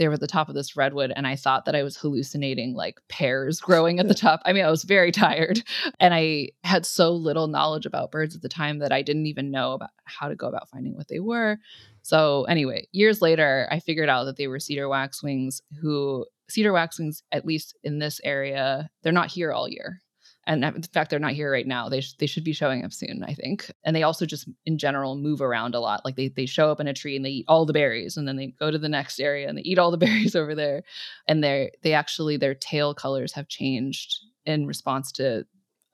[0.00, 2.74] they were at the top of this redwood, and I thought that I was hallucinating
[2.74, 4.40] like pears growing at the top.
[4.46, 5.62] I mean, I was very tired,
[6.00, 9.50] and I had so little knowledge about birds at the time that I didn't even
[9.50, 11.58] know about how to go about finding what they were.
[12.00, 17.22] So, anyway, years later, I figured out that they were cedar waxwings who cedar waxwings,
[17.30, 20.00] at least in this area, they're not here all year
[20.46, 22.92] and in fact they're not here right now they, sh- they should be showing up
[22.92, 23.70] soon i think.
[23.84, 26.04] And they also just in general move around a lot.
[26.04, 28.26] Like they, they show up in a tree and they eat all the berries and
[28.26, 30.82] then they go to the next area and they eat all the berries over there.
[31.26, 34.16] And they're they actually their tail colors have changed
[34.46, 35.44] in response to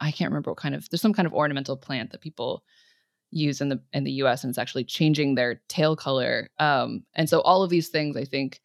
[0.01, 2.63] i can't remember what kind of there's some kind of ornamental plant that people
[3.31, 6.49] use in the in the us and it's actually changing their tail color.
[6.59, 8.61] Um, and so all of these things i think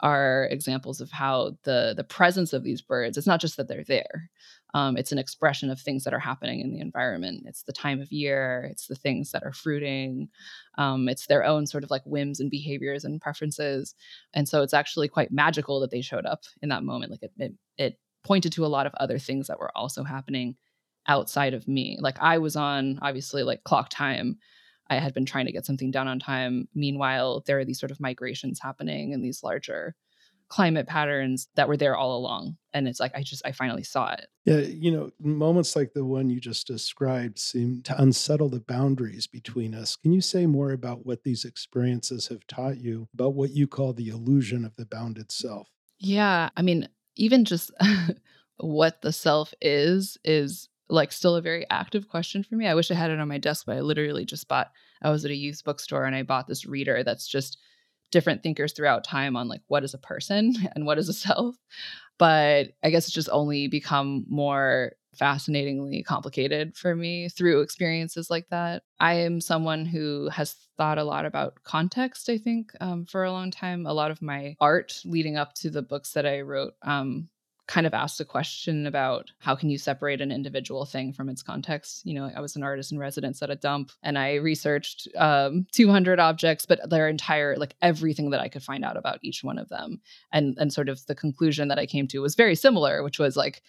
[0.00, 3.84] are examples of how the the presence of these birds it's not just that they're
[3.84, 4.30] there
[4.76, 7.44] Um, it's an expression of things that are happening in the environment.
[7.46, 10.28] It's the time of year, it's the things that are fruiting,
[10.76, 13.94] um, it's their own sort of like whims and behaviors and preferences.
[14.34, 17.10] And so it's actually quite magical that they showed up in that moment.
[17.10, 20.56] Like it, it, it pointed to a lot of other things that were also happening
[21.08, 21.96] outside of me.
[21.98, 24.36] Like I was on obviously like clock time.
[24.90, 26.68] I had been trying to get something done on time.
[26.74, 29.96] Meanwhile, there are these sort of migrations happening and these larger
[30.48, 32.56] climate patterns that were there all along.
[32.72, 34.26] And it's like, I just, I finally saw it.
[34.44, 34.58] Yeah.
[34.58, 39.74] You know, moments like the one you just described seem to unsettle the boundaries between
[39.74, 39.96] us.
[39.96, 43.92] Can you say more about what these experiences have taught you about what you call
[43.92, 45.68] the illusion of the bounded self?
[45.98, 46.50] Yeah.
[46.56, 47.72] I mean, even just
[48.58, 52.68] what the self is, is like still a very active question for me.
[52.68, 54.70] I wish I had it on my desk, but I literally just bought,
[55.02, 57.58] I was at a used bookstore and I bought this reader that's just
[58.10, 61.56] different thinkers throughout time on like what is a person and what is a self.
[62.18, 68.48] But I guess it's just only become more fascinatingly complicated for me through experiences like
[68.50, 68.82] that.
[69.00, 73.32] I am someone who has thought a lot about context, I think, um, for a
[73.32, 73.86] long time.
[73.86, 77.28] A lot of my art leading up to the books that I wrote um,
[77.66, 81.42] kind of asked a question about how can you separate an individual thing from its
[81.42, 85.08] context you know i was an artist in residence at a dump and i researched
[85.16, 89.42] um, 200 objects but their entire like everything that i could find out about each
[89.42, 90.00] one of them
[90.32, 93.36] and and sort of the conclusion that i came to was very similar which was
[93.36, 93.62] like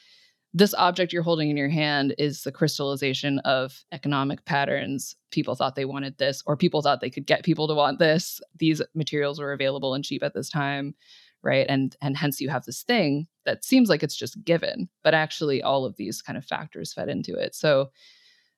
[0.53, 5.15] this object you're holding in your hand is the crystallization of economic patterns.
[5.29, 8.39] People thought they wanted this, or people thought they could get people to want this.
[8.57, 10.95] These materials were available and cheap at this time
[11.43, 11.65] right?
[11.69, 15.63] And and hence you have this thing that seems like it's just given but actually
[15.63, 17.55] all of these kind of factors fed into it.
[17.55, 17.89] So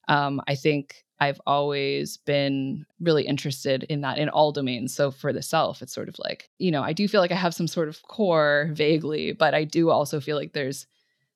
[0.10, 4.94] um, i think i've always been really interested in that in all domains.
[4.94, 7.36] So for the self it's sort of like you know i do feel like i
[7.36, 10.88] have some sort of core vaguely but i do also feel like there's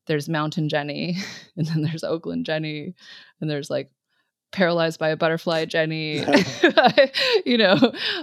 [0.07, 1.17] there's mountain jenny
[1.57, 2.93] and then there's oakland jenny
[3.39, 3.91] and there's like
[4.54, 6.24] paralyzed by a butterfly jenny
[7.45, 7.78] you know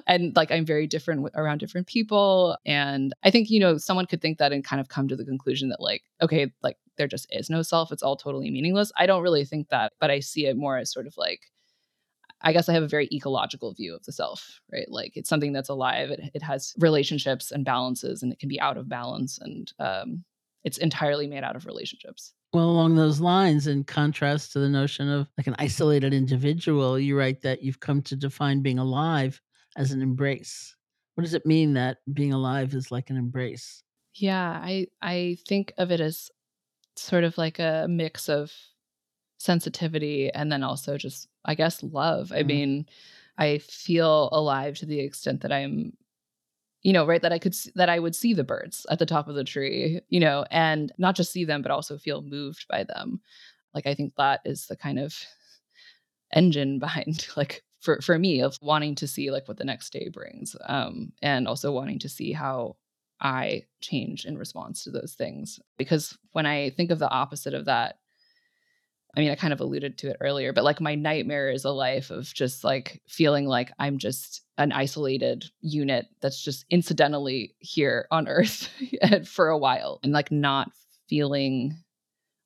[0.07, 4.22] and like i'm very different around different people and i think you know someone could
[4.22, 7.26] think that and kind of come to the conclusion that like okay like there just
[7.31, 10.47] is no self it's all totally meaningless i don't really think that but i see
[10.47, 11.41] it more as sort of like
[12.43, 14.89] I guess I have a very ecological view of the self, right?
[14.89, 16.11] Like it's something that's alive.
[16.11, 20.24] It, it has relationships and balances, and it can be out of balance, and um,
[20.64, 22.33] it's entirely made out of relationships.
[22.53, 27.16] Well, along those lines, in contrast to the notion of like an isolated individual, you
[27.16, 29.40] write that you've come to define being alive
[29.76, 30.74] as an embrace.
[31.14, 33.82] What does it mean that being alive is like an embrace?
[34.14, 36.30] Yeah, I I think of it as
[36.96, 38.53] sort of like a mix of
[39.38, 42.32] sensitivity and then also just I guess love.
[42.32, 42.46] I mm-hmm.
[42.46, 42.86] mean,
[43.38, 45.92] I feel alive to the extent that I'm
[46.83, 47.20] you know, right?
[47.22, 49.45] That I could, see, that I would see the birds at the top of the
[49.45, 53.20] tree, you know, and not just see them, but also feel moved by them.
[53.74, 55.14] Like, I think that is the kind of
[56.33, 60.09] engine behind, like, for, for me, of wanting to see, like, what the next day
[60.09, 60.57] brings.
[60.66, 62.76] Um, and also wanting to see how
[63.20, 65.61] I change in response to those things.
[65.76, 67.99] Because when I think of the opposite of that,
[69.16, 71.70] I mean, I kind of alluded to it earlier, but like my nightmare is a
[71.70, 78.06] life of just like feeling like I'm just an isolated unit that's just incidentally here
[78.11, 78.68] on Earth
[79.26, 80.70] for a while and like not
[81.08, 81.76] feeling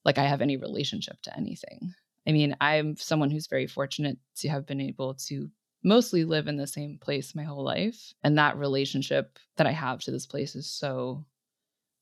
[0.05, 1.95] like I have any relationship to anything.
[2.27, 5.51] I mean, I'm someone who's very fortunate to have been able to
[5.83, 8.15] mostly live in the same place my whole life.
[8.23, 11.27] And that relationship that I have to this place is so,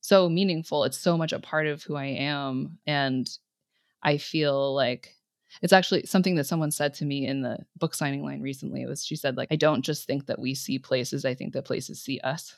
[0.00, 0.84] so meaningful.
[0.84, 2.78] It's so much a part of who I am.
[2.86, 3.28] And
[4.03, 5.16] I feel like
[5.61, 8.82] it's actually something that someone said to me in the book signing line recently.
[8.82, 11.53] It was she said like I don't just think that we see places, I think
[11.53, 12.57] that places see us.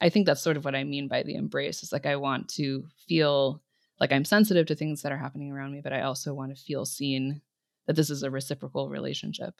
[0.00, 1.82] I think that's sort of what I mean by the embrace.
[1.82, 3.62] It's like I want to feel
[4.00, 6.62] like I'm sensitive to things that are happening around me, but I also want to
[6.62, 7.42] feel seen
[7.86, 9.54] that this is a reciprocal relationship.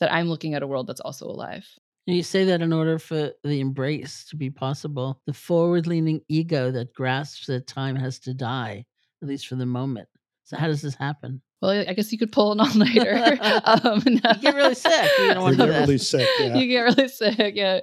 [0.00, 1.66] That I'm looking at a world that's also alive.
[2.06, 6.70] You say that in order for the embrace to be possible, the forward leaning ego
[6.70, 8.86] that grasps that time has to die
[9.22, 10.08] at least for the moment.
[10.44, 11.42] So how does this happen?
[11.60, 13.38] Well, I guess you could pull an all nighter.
[13.64, 15.10] um, you get really sick.
[15.18, 16.28] You don't want to get really sick.
[16.38, 16.54] Yeah.
[16.54, 17.54] You get really sick.
[17.56, 17.80] Yeah.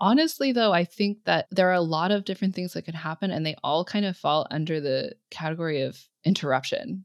[0.00, 3.30] Honestly, though, I think that there are a lot of different things that can happen,
[3.30, 7.04] and they all kind of fall under the category of interruption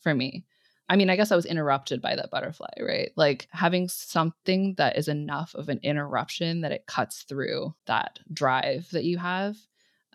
[0.00, 0.44] for me.
[0.88, 3.10] I mean, I guess I was interrupted by that butterfly, right?
[3.16, 8.88] Like having something that is enough of an interruption that it cuts through that drive
[8.90, 9.56] that you have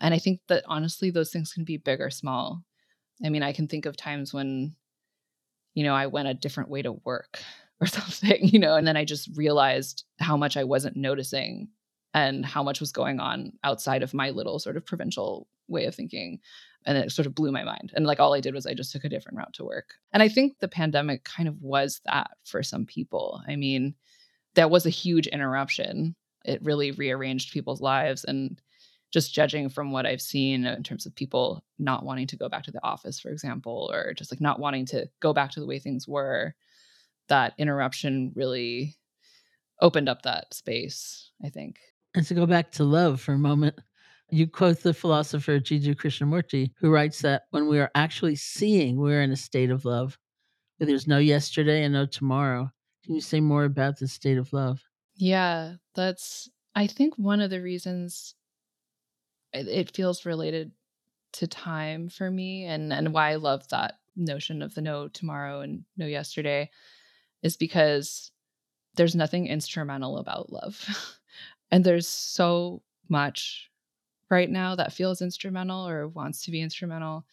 [0.02, 2.64] and I think that honestly, those things can be big or small.
[3.24, 4.74] I mean, I can think of times when,
[5.74, 7.42] you know, I went a different way to work
[7.80, 11.68] or something, you know, and then I just realized how much I wasn't noticing
[12.14, 15.94] and how much was going on outside of my little sort of provincial way of
[15.94, 16.38] thinking
[16.84, 18.92] and it sort of blew my mind and like all i did was i just
[18.92, 19.94] took a different route to work.
[20.12, 23.40] And i think the pandemic kind of was that for some people.
[23.48, 23.94] I mean
[24.54, 26.14] that was a huge interruption.
[26.44, 28.60] It really rearranged people's lives and
[29.12, 32.64] just judging from what I've seen in terms of people not wanting to go back
[32.64, 35.66] to the office, for example, or just like not wanting to go back to the
[35.66, 36.54] way things were,
[37.28, 38.96] that interruption really
[39.80, 41.78] opened up that space, I think.
[42.14, 43.78] And to go back to love for a moment,
[44.30, 49.22] you quote the philosopher Jiddu Krishnamurti, who writes that when we are actually seeing, we're
[49.22, 50.18] in a state of love.
[50.78, 52.70] There's no yesterday and no tomorrow.
[53.04, 54.80] Can you say more about the state of love?
[55.16, 58.34] Yeah, that's, I think, one of the reasons
[59.52, 60.72] it feels related
[61.34, 65.60] to time for me and and why I love that notion of the no tomorrow
[65.60, 66.70] and no yesterday
[67.42, 68.30] is because
[68.96, 70.86] there's nothing instrumental about love.
[71.70, 73.70] and there's so much
[74.30, 77.24] right now that feels instrumental or wants to be instrumental.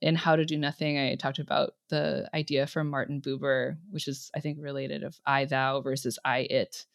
[0.00, 4.30] In How to Do Nothing, I talked about the idea from Martin Buber, which is,
[4.34, 6.86] I think, related of I thou versus I it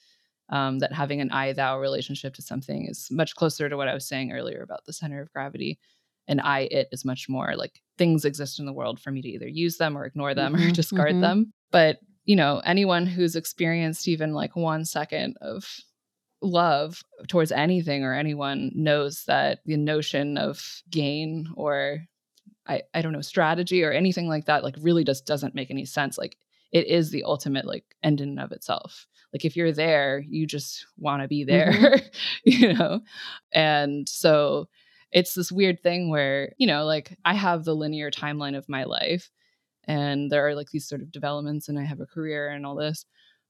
[0.49, 3.93] um, that having an I thou relationship to something is much closer to what I
[3.93, 5.79] was saying earlier about the center of gravity.
[6.27, 9.29] And I it is much more like things exist in the world for me to
[9.29, 11.21] either use them or ignore them mm-hmm, or discard mm-hmm.
[11.21, 11.53] them.
[11.71, 15.65] But, you know, anyone who's experienced even like one second of
[16.41, 21.99] love towards anything or anyone knows that the notion of gain or
[22.67, 25.85] I, I don't know strategy or anything like that like really just doesn't make any
[25.85, 26.37] sense like
[26.71, 30.45] it is the ultimate like end in and of itself like if you're there you
[30.45, 32.05] just want to be there mm-hmm.
[32.45, 33.01] you know
[33.53, 34.67] and so
[35.11, 38.84] it's this weird thing where you know like i have the linear timeline of my
[38.84, 39.32] life
[39.88, 42.76] and there are like these sort of developments and i have a career and all
[42.76, 43.05] this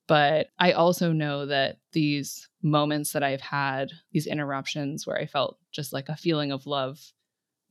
[0.08, 5.58] but i also know that these moments that i've had these interruptions where i felt
[5.72, 7.00] just like a feeling of love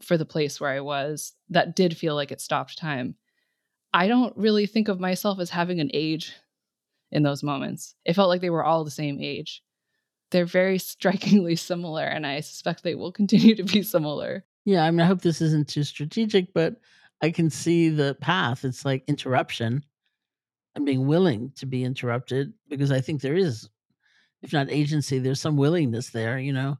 [0.02, 3.14] for the place where i was that did feel like it stopped time
[3.92, 6.34] i don't really think of myself as having an age
[7.14, 7.94] in those moments.
[8.04, 9.62] It felt like they were all the same age.
[10.30, 14.44] They're very strikingly similar, and I suspect they will continue to be similar.
[14.66, 16.76] Yeah, I mean, I hope this isn't too strategic, but
[17.22, 18.64] I can see the path.
[18.64, 19.84] It's like interruption
[20.74, 23.68] and being willing to be interrupted because I think there is,
[24.42, 26.78] if not agency, there's some willingness there, you know.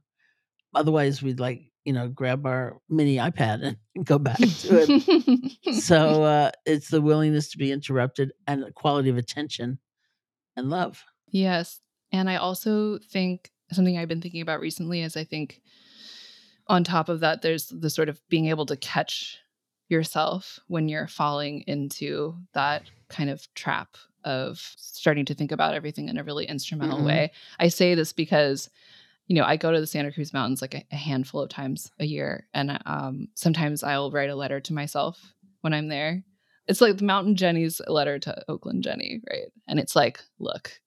[0.73, 5.75] Otherwise, we'd like, you know, grab our mini iPad and go back to it.
[5.81, 9.79] so uh, it's the willingness to be interrupted and the quality of attention
[10.55, 11.03] and love.
[11.29, 11.79] Yes.
[12.11, 15.61] And I also think something I've been thinking about recently is I think
[16.67, 19.37] on top of that, there's the sort of being able to catch
[19.87, 26.09] yourself when you're falling into that kind of trap of starting to think about everything
[26.09, 27.07] in a really instrumental mm-hmm.
[27.07, 27.31] way.
[27.59, 28.69] I say this because,
[29.27, 31.91] you know, I go to the Santa Cruz Mountains like a, a handful of times
[31.99, 36.23] a year, and um, sometimes I'll write a letter to myself when I'm there
[36.67, 39.51] it's like the Mountain Jenny's letter to Oakland Jenny, right?
[39.67, 40.79] And it's like, look,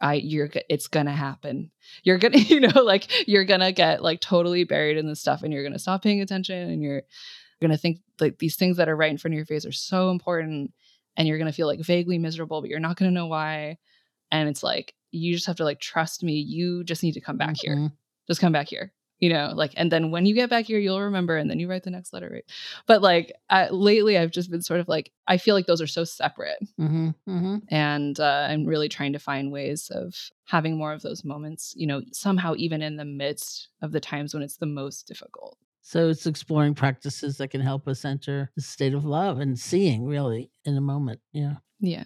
[0.00, 1.70] I you're it's gonna happen.
[2.02, 5.52] You're gonna, you know, like you're gonna get like totally buried in this stuff and
[5.52, 7.02] you're gonna stop paying attention and you're
[7.60, 10.10] gonna think like these things that are right in front of your face are so
[10.10, 10.72] important
[11.16, 13.78] and you're gonna feel like vaguely miserable, but you're not gonna know why.
[14.30, 16.34] And it's like you just have to like trust me.
[16.34, 17.80] You just need to come back mm-hmm.
[17.80, 17.92] here.
[18.26, 21.00] Just come back here you know like and then when you get back here you'll
[21.00, 22.44] remember and then you write the next letter right?
[22.86, 25.86] But like I, lately i've just been sort of like i feel like those are
[25.86, 26.58] so separate.
[26.78, 27.56] Mm-hmm, mm-hmm.
[27.68, 30.14] and uh, i'm really trying to find ways of
[30.44, 34.34] having more of those moments you know somehow even in the midst of the times
[34.34, 35.56] when it's the most difficult.
[35.84, 40.04] So it's exploring practices that can help us enter the state of love and seeing
[40.04, 41.54] really in a moment yeah.
[41.78, 42.04] Yeah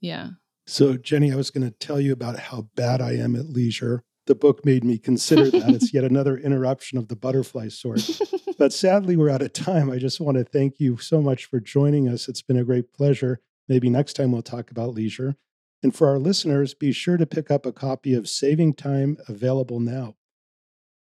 [0.00, 0.30] yeah.
[0.66, 4.04] So jenny i was going to tell you about how bad i am at leisure
[4.28, 5.70] the book made me consider that.
[5.70, 8.08] it's yet another interruption of the butterfly sort.
[8.58, 9.90] but sadly, we're out of time.
[9.90, 12.28] I just want to thank you so much for joining us.
[12.28, 13.40] It's been a great pleasure.
[13.68, 15.34] Maybe next time we'll talk about leisure.
[15.82, 19.80] And for our listeners, be sure to pick up a copy of Saving Time available
[19.80, 20.16] now.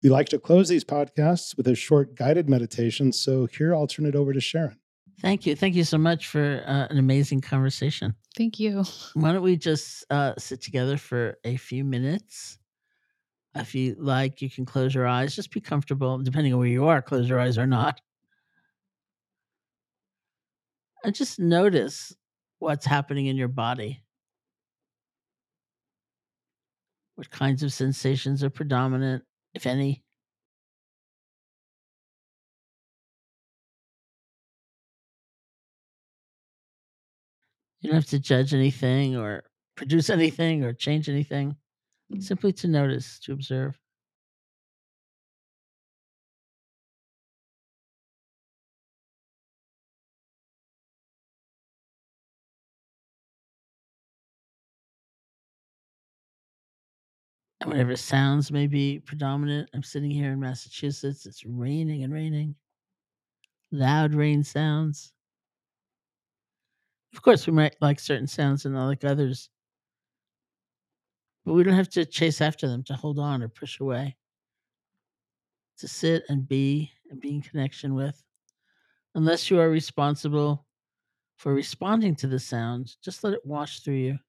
[0.02, 3.12] We like to close these podcasts with a short guided meditation.
[3.12, 4.80] So here I'll turn it over to Sharon.
[5.22, 5.56] Thank you.
[5.56, 8.16] Thank you so much for uh, an amazing conversation.
[8.36, 8.84] Thank you.
[9.14, 12.58] Why don't we just uh, sit together for a few minutes
[13.56, 15.36] if you like, you can close your eyes.
[15.36, 18.01] Just be comfortable, depending on where you are, close your eyes or not.
[21.04, 22.14] And just notice
[22.60, 24.04] what's happening in your body.
[27.16, 29.24] What kinds of sensations are predominant,
[29.54, 30.04] if any?
[37.82, 39.43] You don't have to judge anything or
[39.76, 41.58] produce anything or change anything.
[42.12, 42.22] Mm-hmm.
[42.22, 43.78] simply to notice, to observe.
[57.62, 61.26] And whatever sounds may be predominant, I'm sitting here in Massachusetts.
[61.26, 62.56] It's raining and raining.
[63.72, 65.12] Loud rain sounds.
[67.14, 69.49] Of course, we might like certain sounds and not like others.
[71.46, 74.16] But we don't have to chase after them to hold on or push away.
[75.80, 78.24] To sit and be and be in connection with.
[79.16, 80.66] Unless you are responsible
[81.36, 84.20] for responding to the sound, just let it wash through you.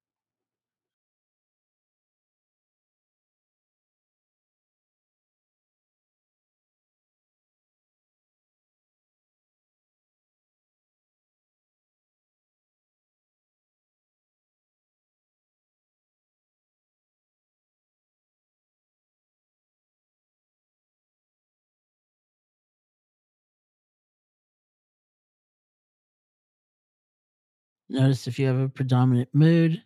[27.94, 29.80] Notice if you have a predominant mood,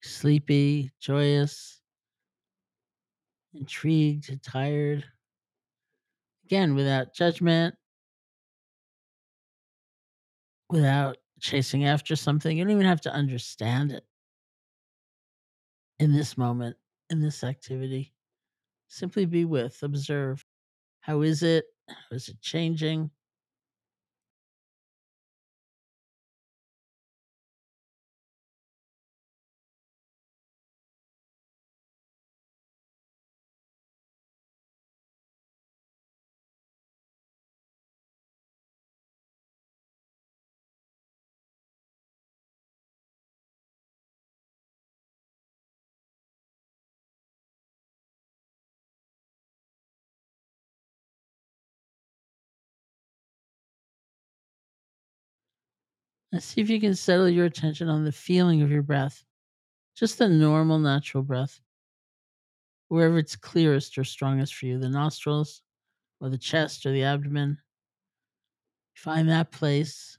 [0.00, 1.82] sleepy, joyous,
[3.52, 5.04] intrigued, tired.
[6.46, 7.74] Again, without judgment,
[10.70, 12.56] without chasing after something.
[12.56, 14.06] You don't even have to understand it
[15.98, 16.78] in this moment,
[17.10, 18.14] in this activity.
[18.88, 20.46] Simply be with, observe.
[21.02, 21.66] How is it?
[21.88, 23.10] How is it changing?
[56.32, 59.24] And see if you can settle your attention on the feeling of your breath,
[59.94, 61.60] just the normal, natural breath,
[62.88, 65.62] wherever it's clearest or strongest for you the nostrils,
[66.20, 67.58] or the chest, or the abdomen.
[68.94, 70.16] Find that place,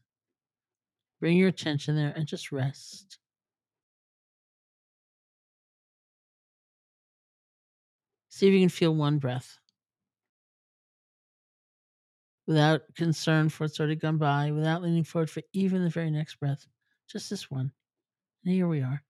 [1.22, 3.18] bring your attention there, and just rest.
[8.30, 9.59] See if you can feel one breath
[12.48, 16.36] without concern for what's already gone by, without leaning forward for even the very next
[16.39, 16.66] breath.
[17.08, 17.72] Just this one.
[18.46, 19.04] And here we are.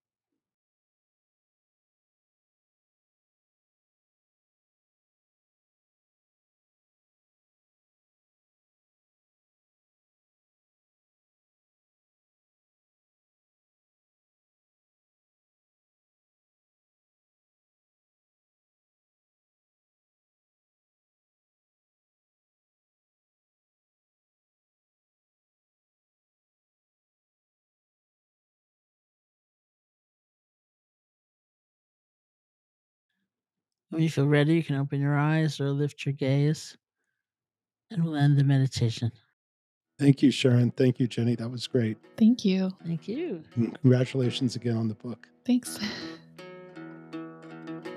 [33.91, 36.77] When you feel ready, you can open your eyes or lift your gaze,
[37.91, 39.11] and we'll end the meditation.
[39.99, 40.71] Thank you, Sharon.
[40.71, 41.35] Thank you, Jenny.
[41.35, 41.97] That was great.
[42.17, 42.71] Thank you.
[42.85, 43.43] Thank you.
[43.55, 45.27] And Congratulations again on the book.
[45.45, 45.77] Thanks.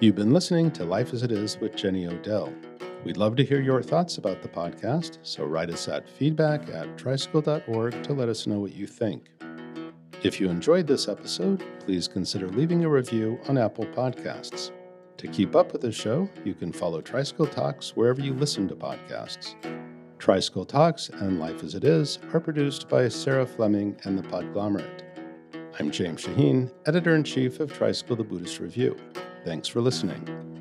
[0.00, 2.52] You've been listening to Life as It Is with Jenny Odell.
[3.04, 6.98] We'd love to hear your thoughts about the podcast, so write us at feedback at
[6.98, 9.30] tricycle.org to let us know what you think.
[10.24, 14.72] If you enjoyed this episode, please consider leaving a review on Apple Podcasts.
[15.18, 18.74] To keep up with the show, you can follow Tricycle Talks wherever you listen to
[18.74, 19.54] podcasts.
[20.18, 25.02] Tricycle Talks and Life as It Is are produced by Sarah Fleming and the Podglomerate.
[25.78, 28.96] I'm James Shaheen, editor in chief of Tricycle the Buddhist Review.
[29.44, 30.53] Thanks for listening.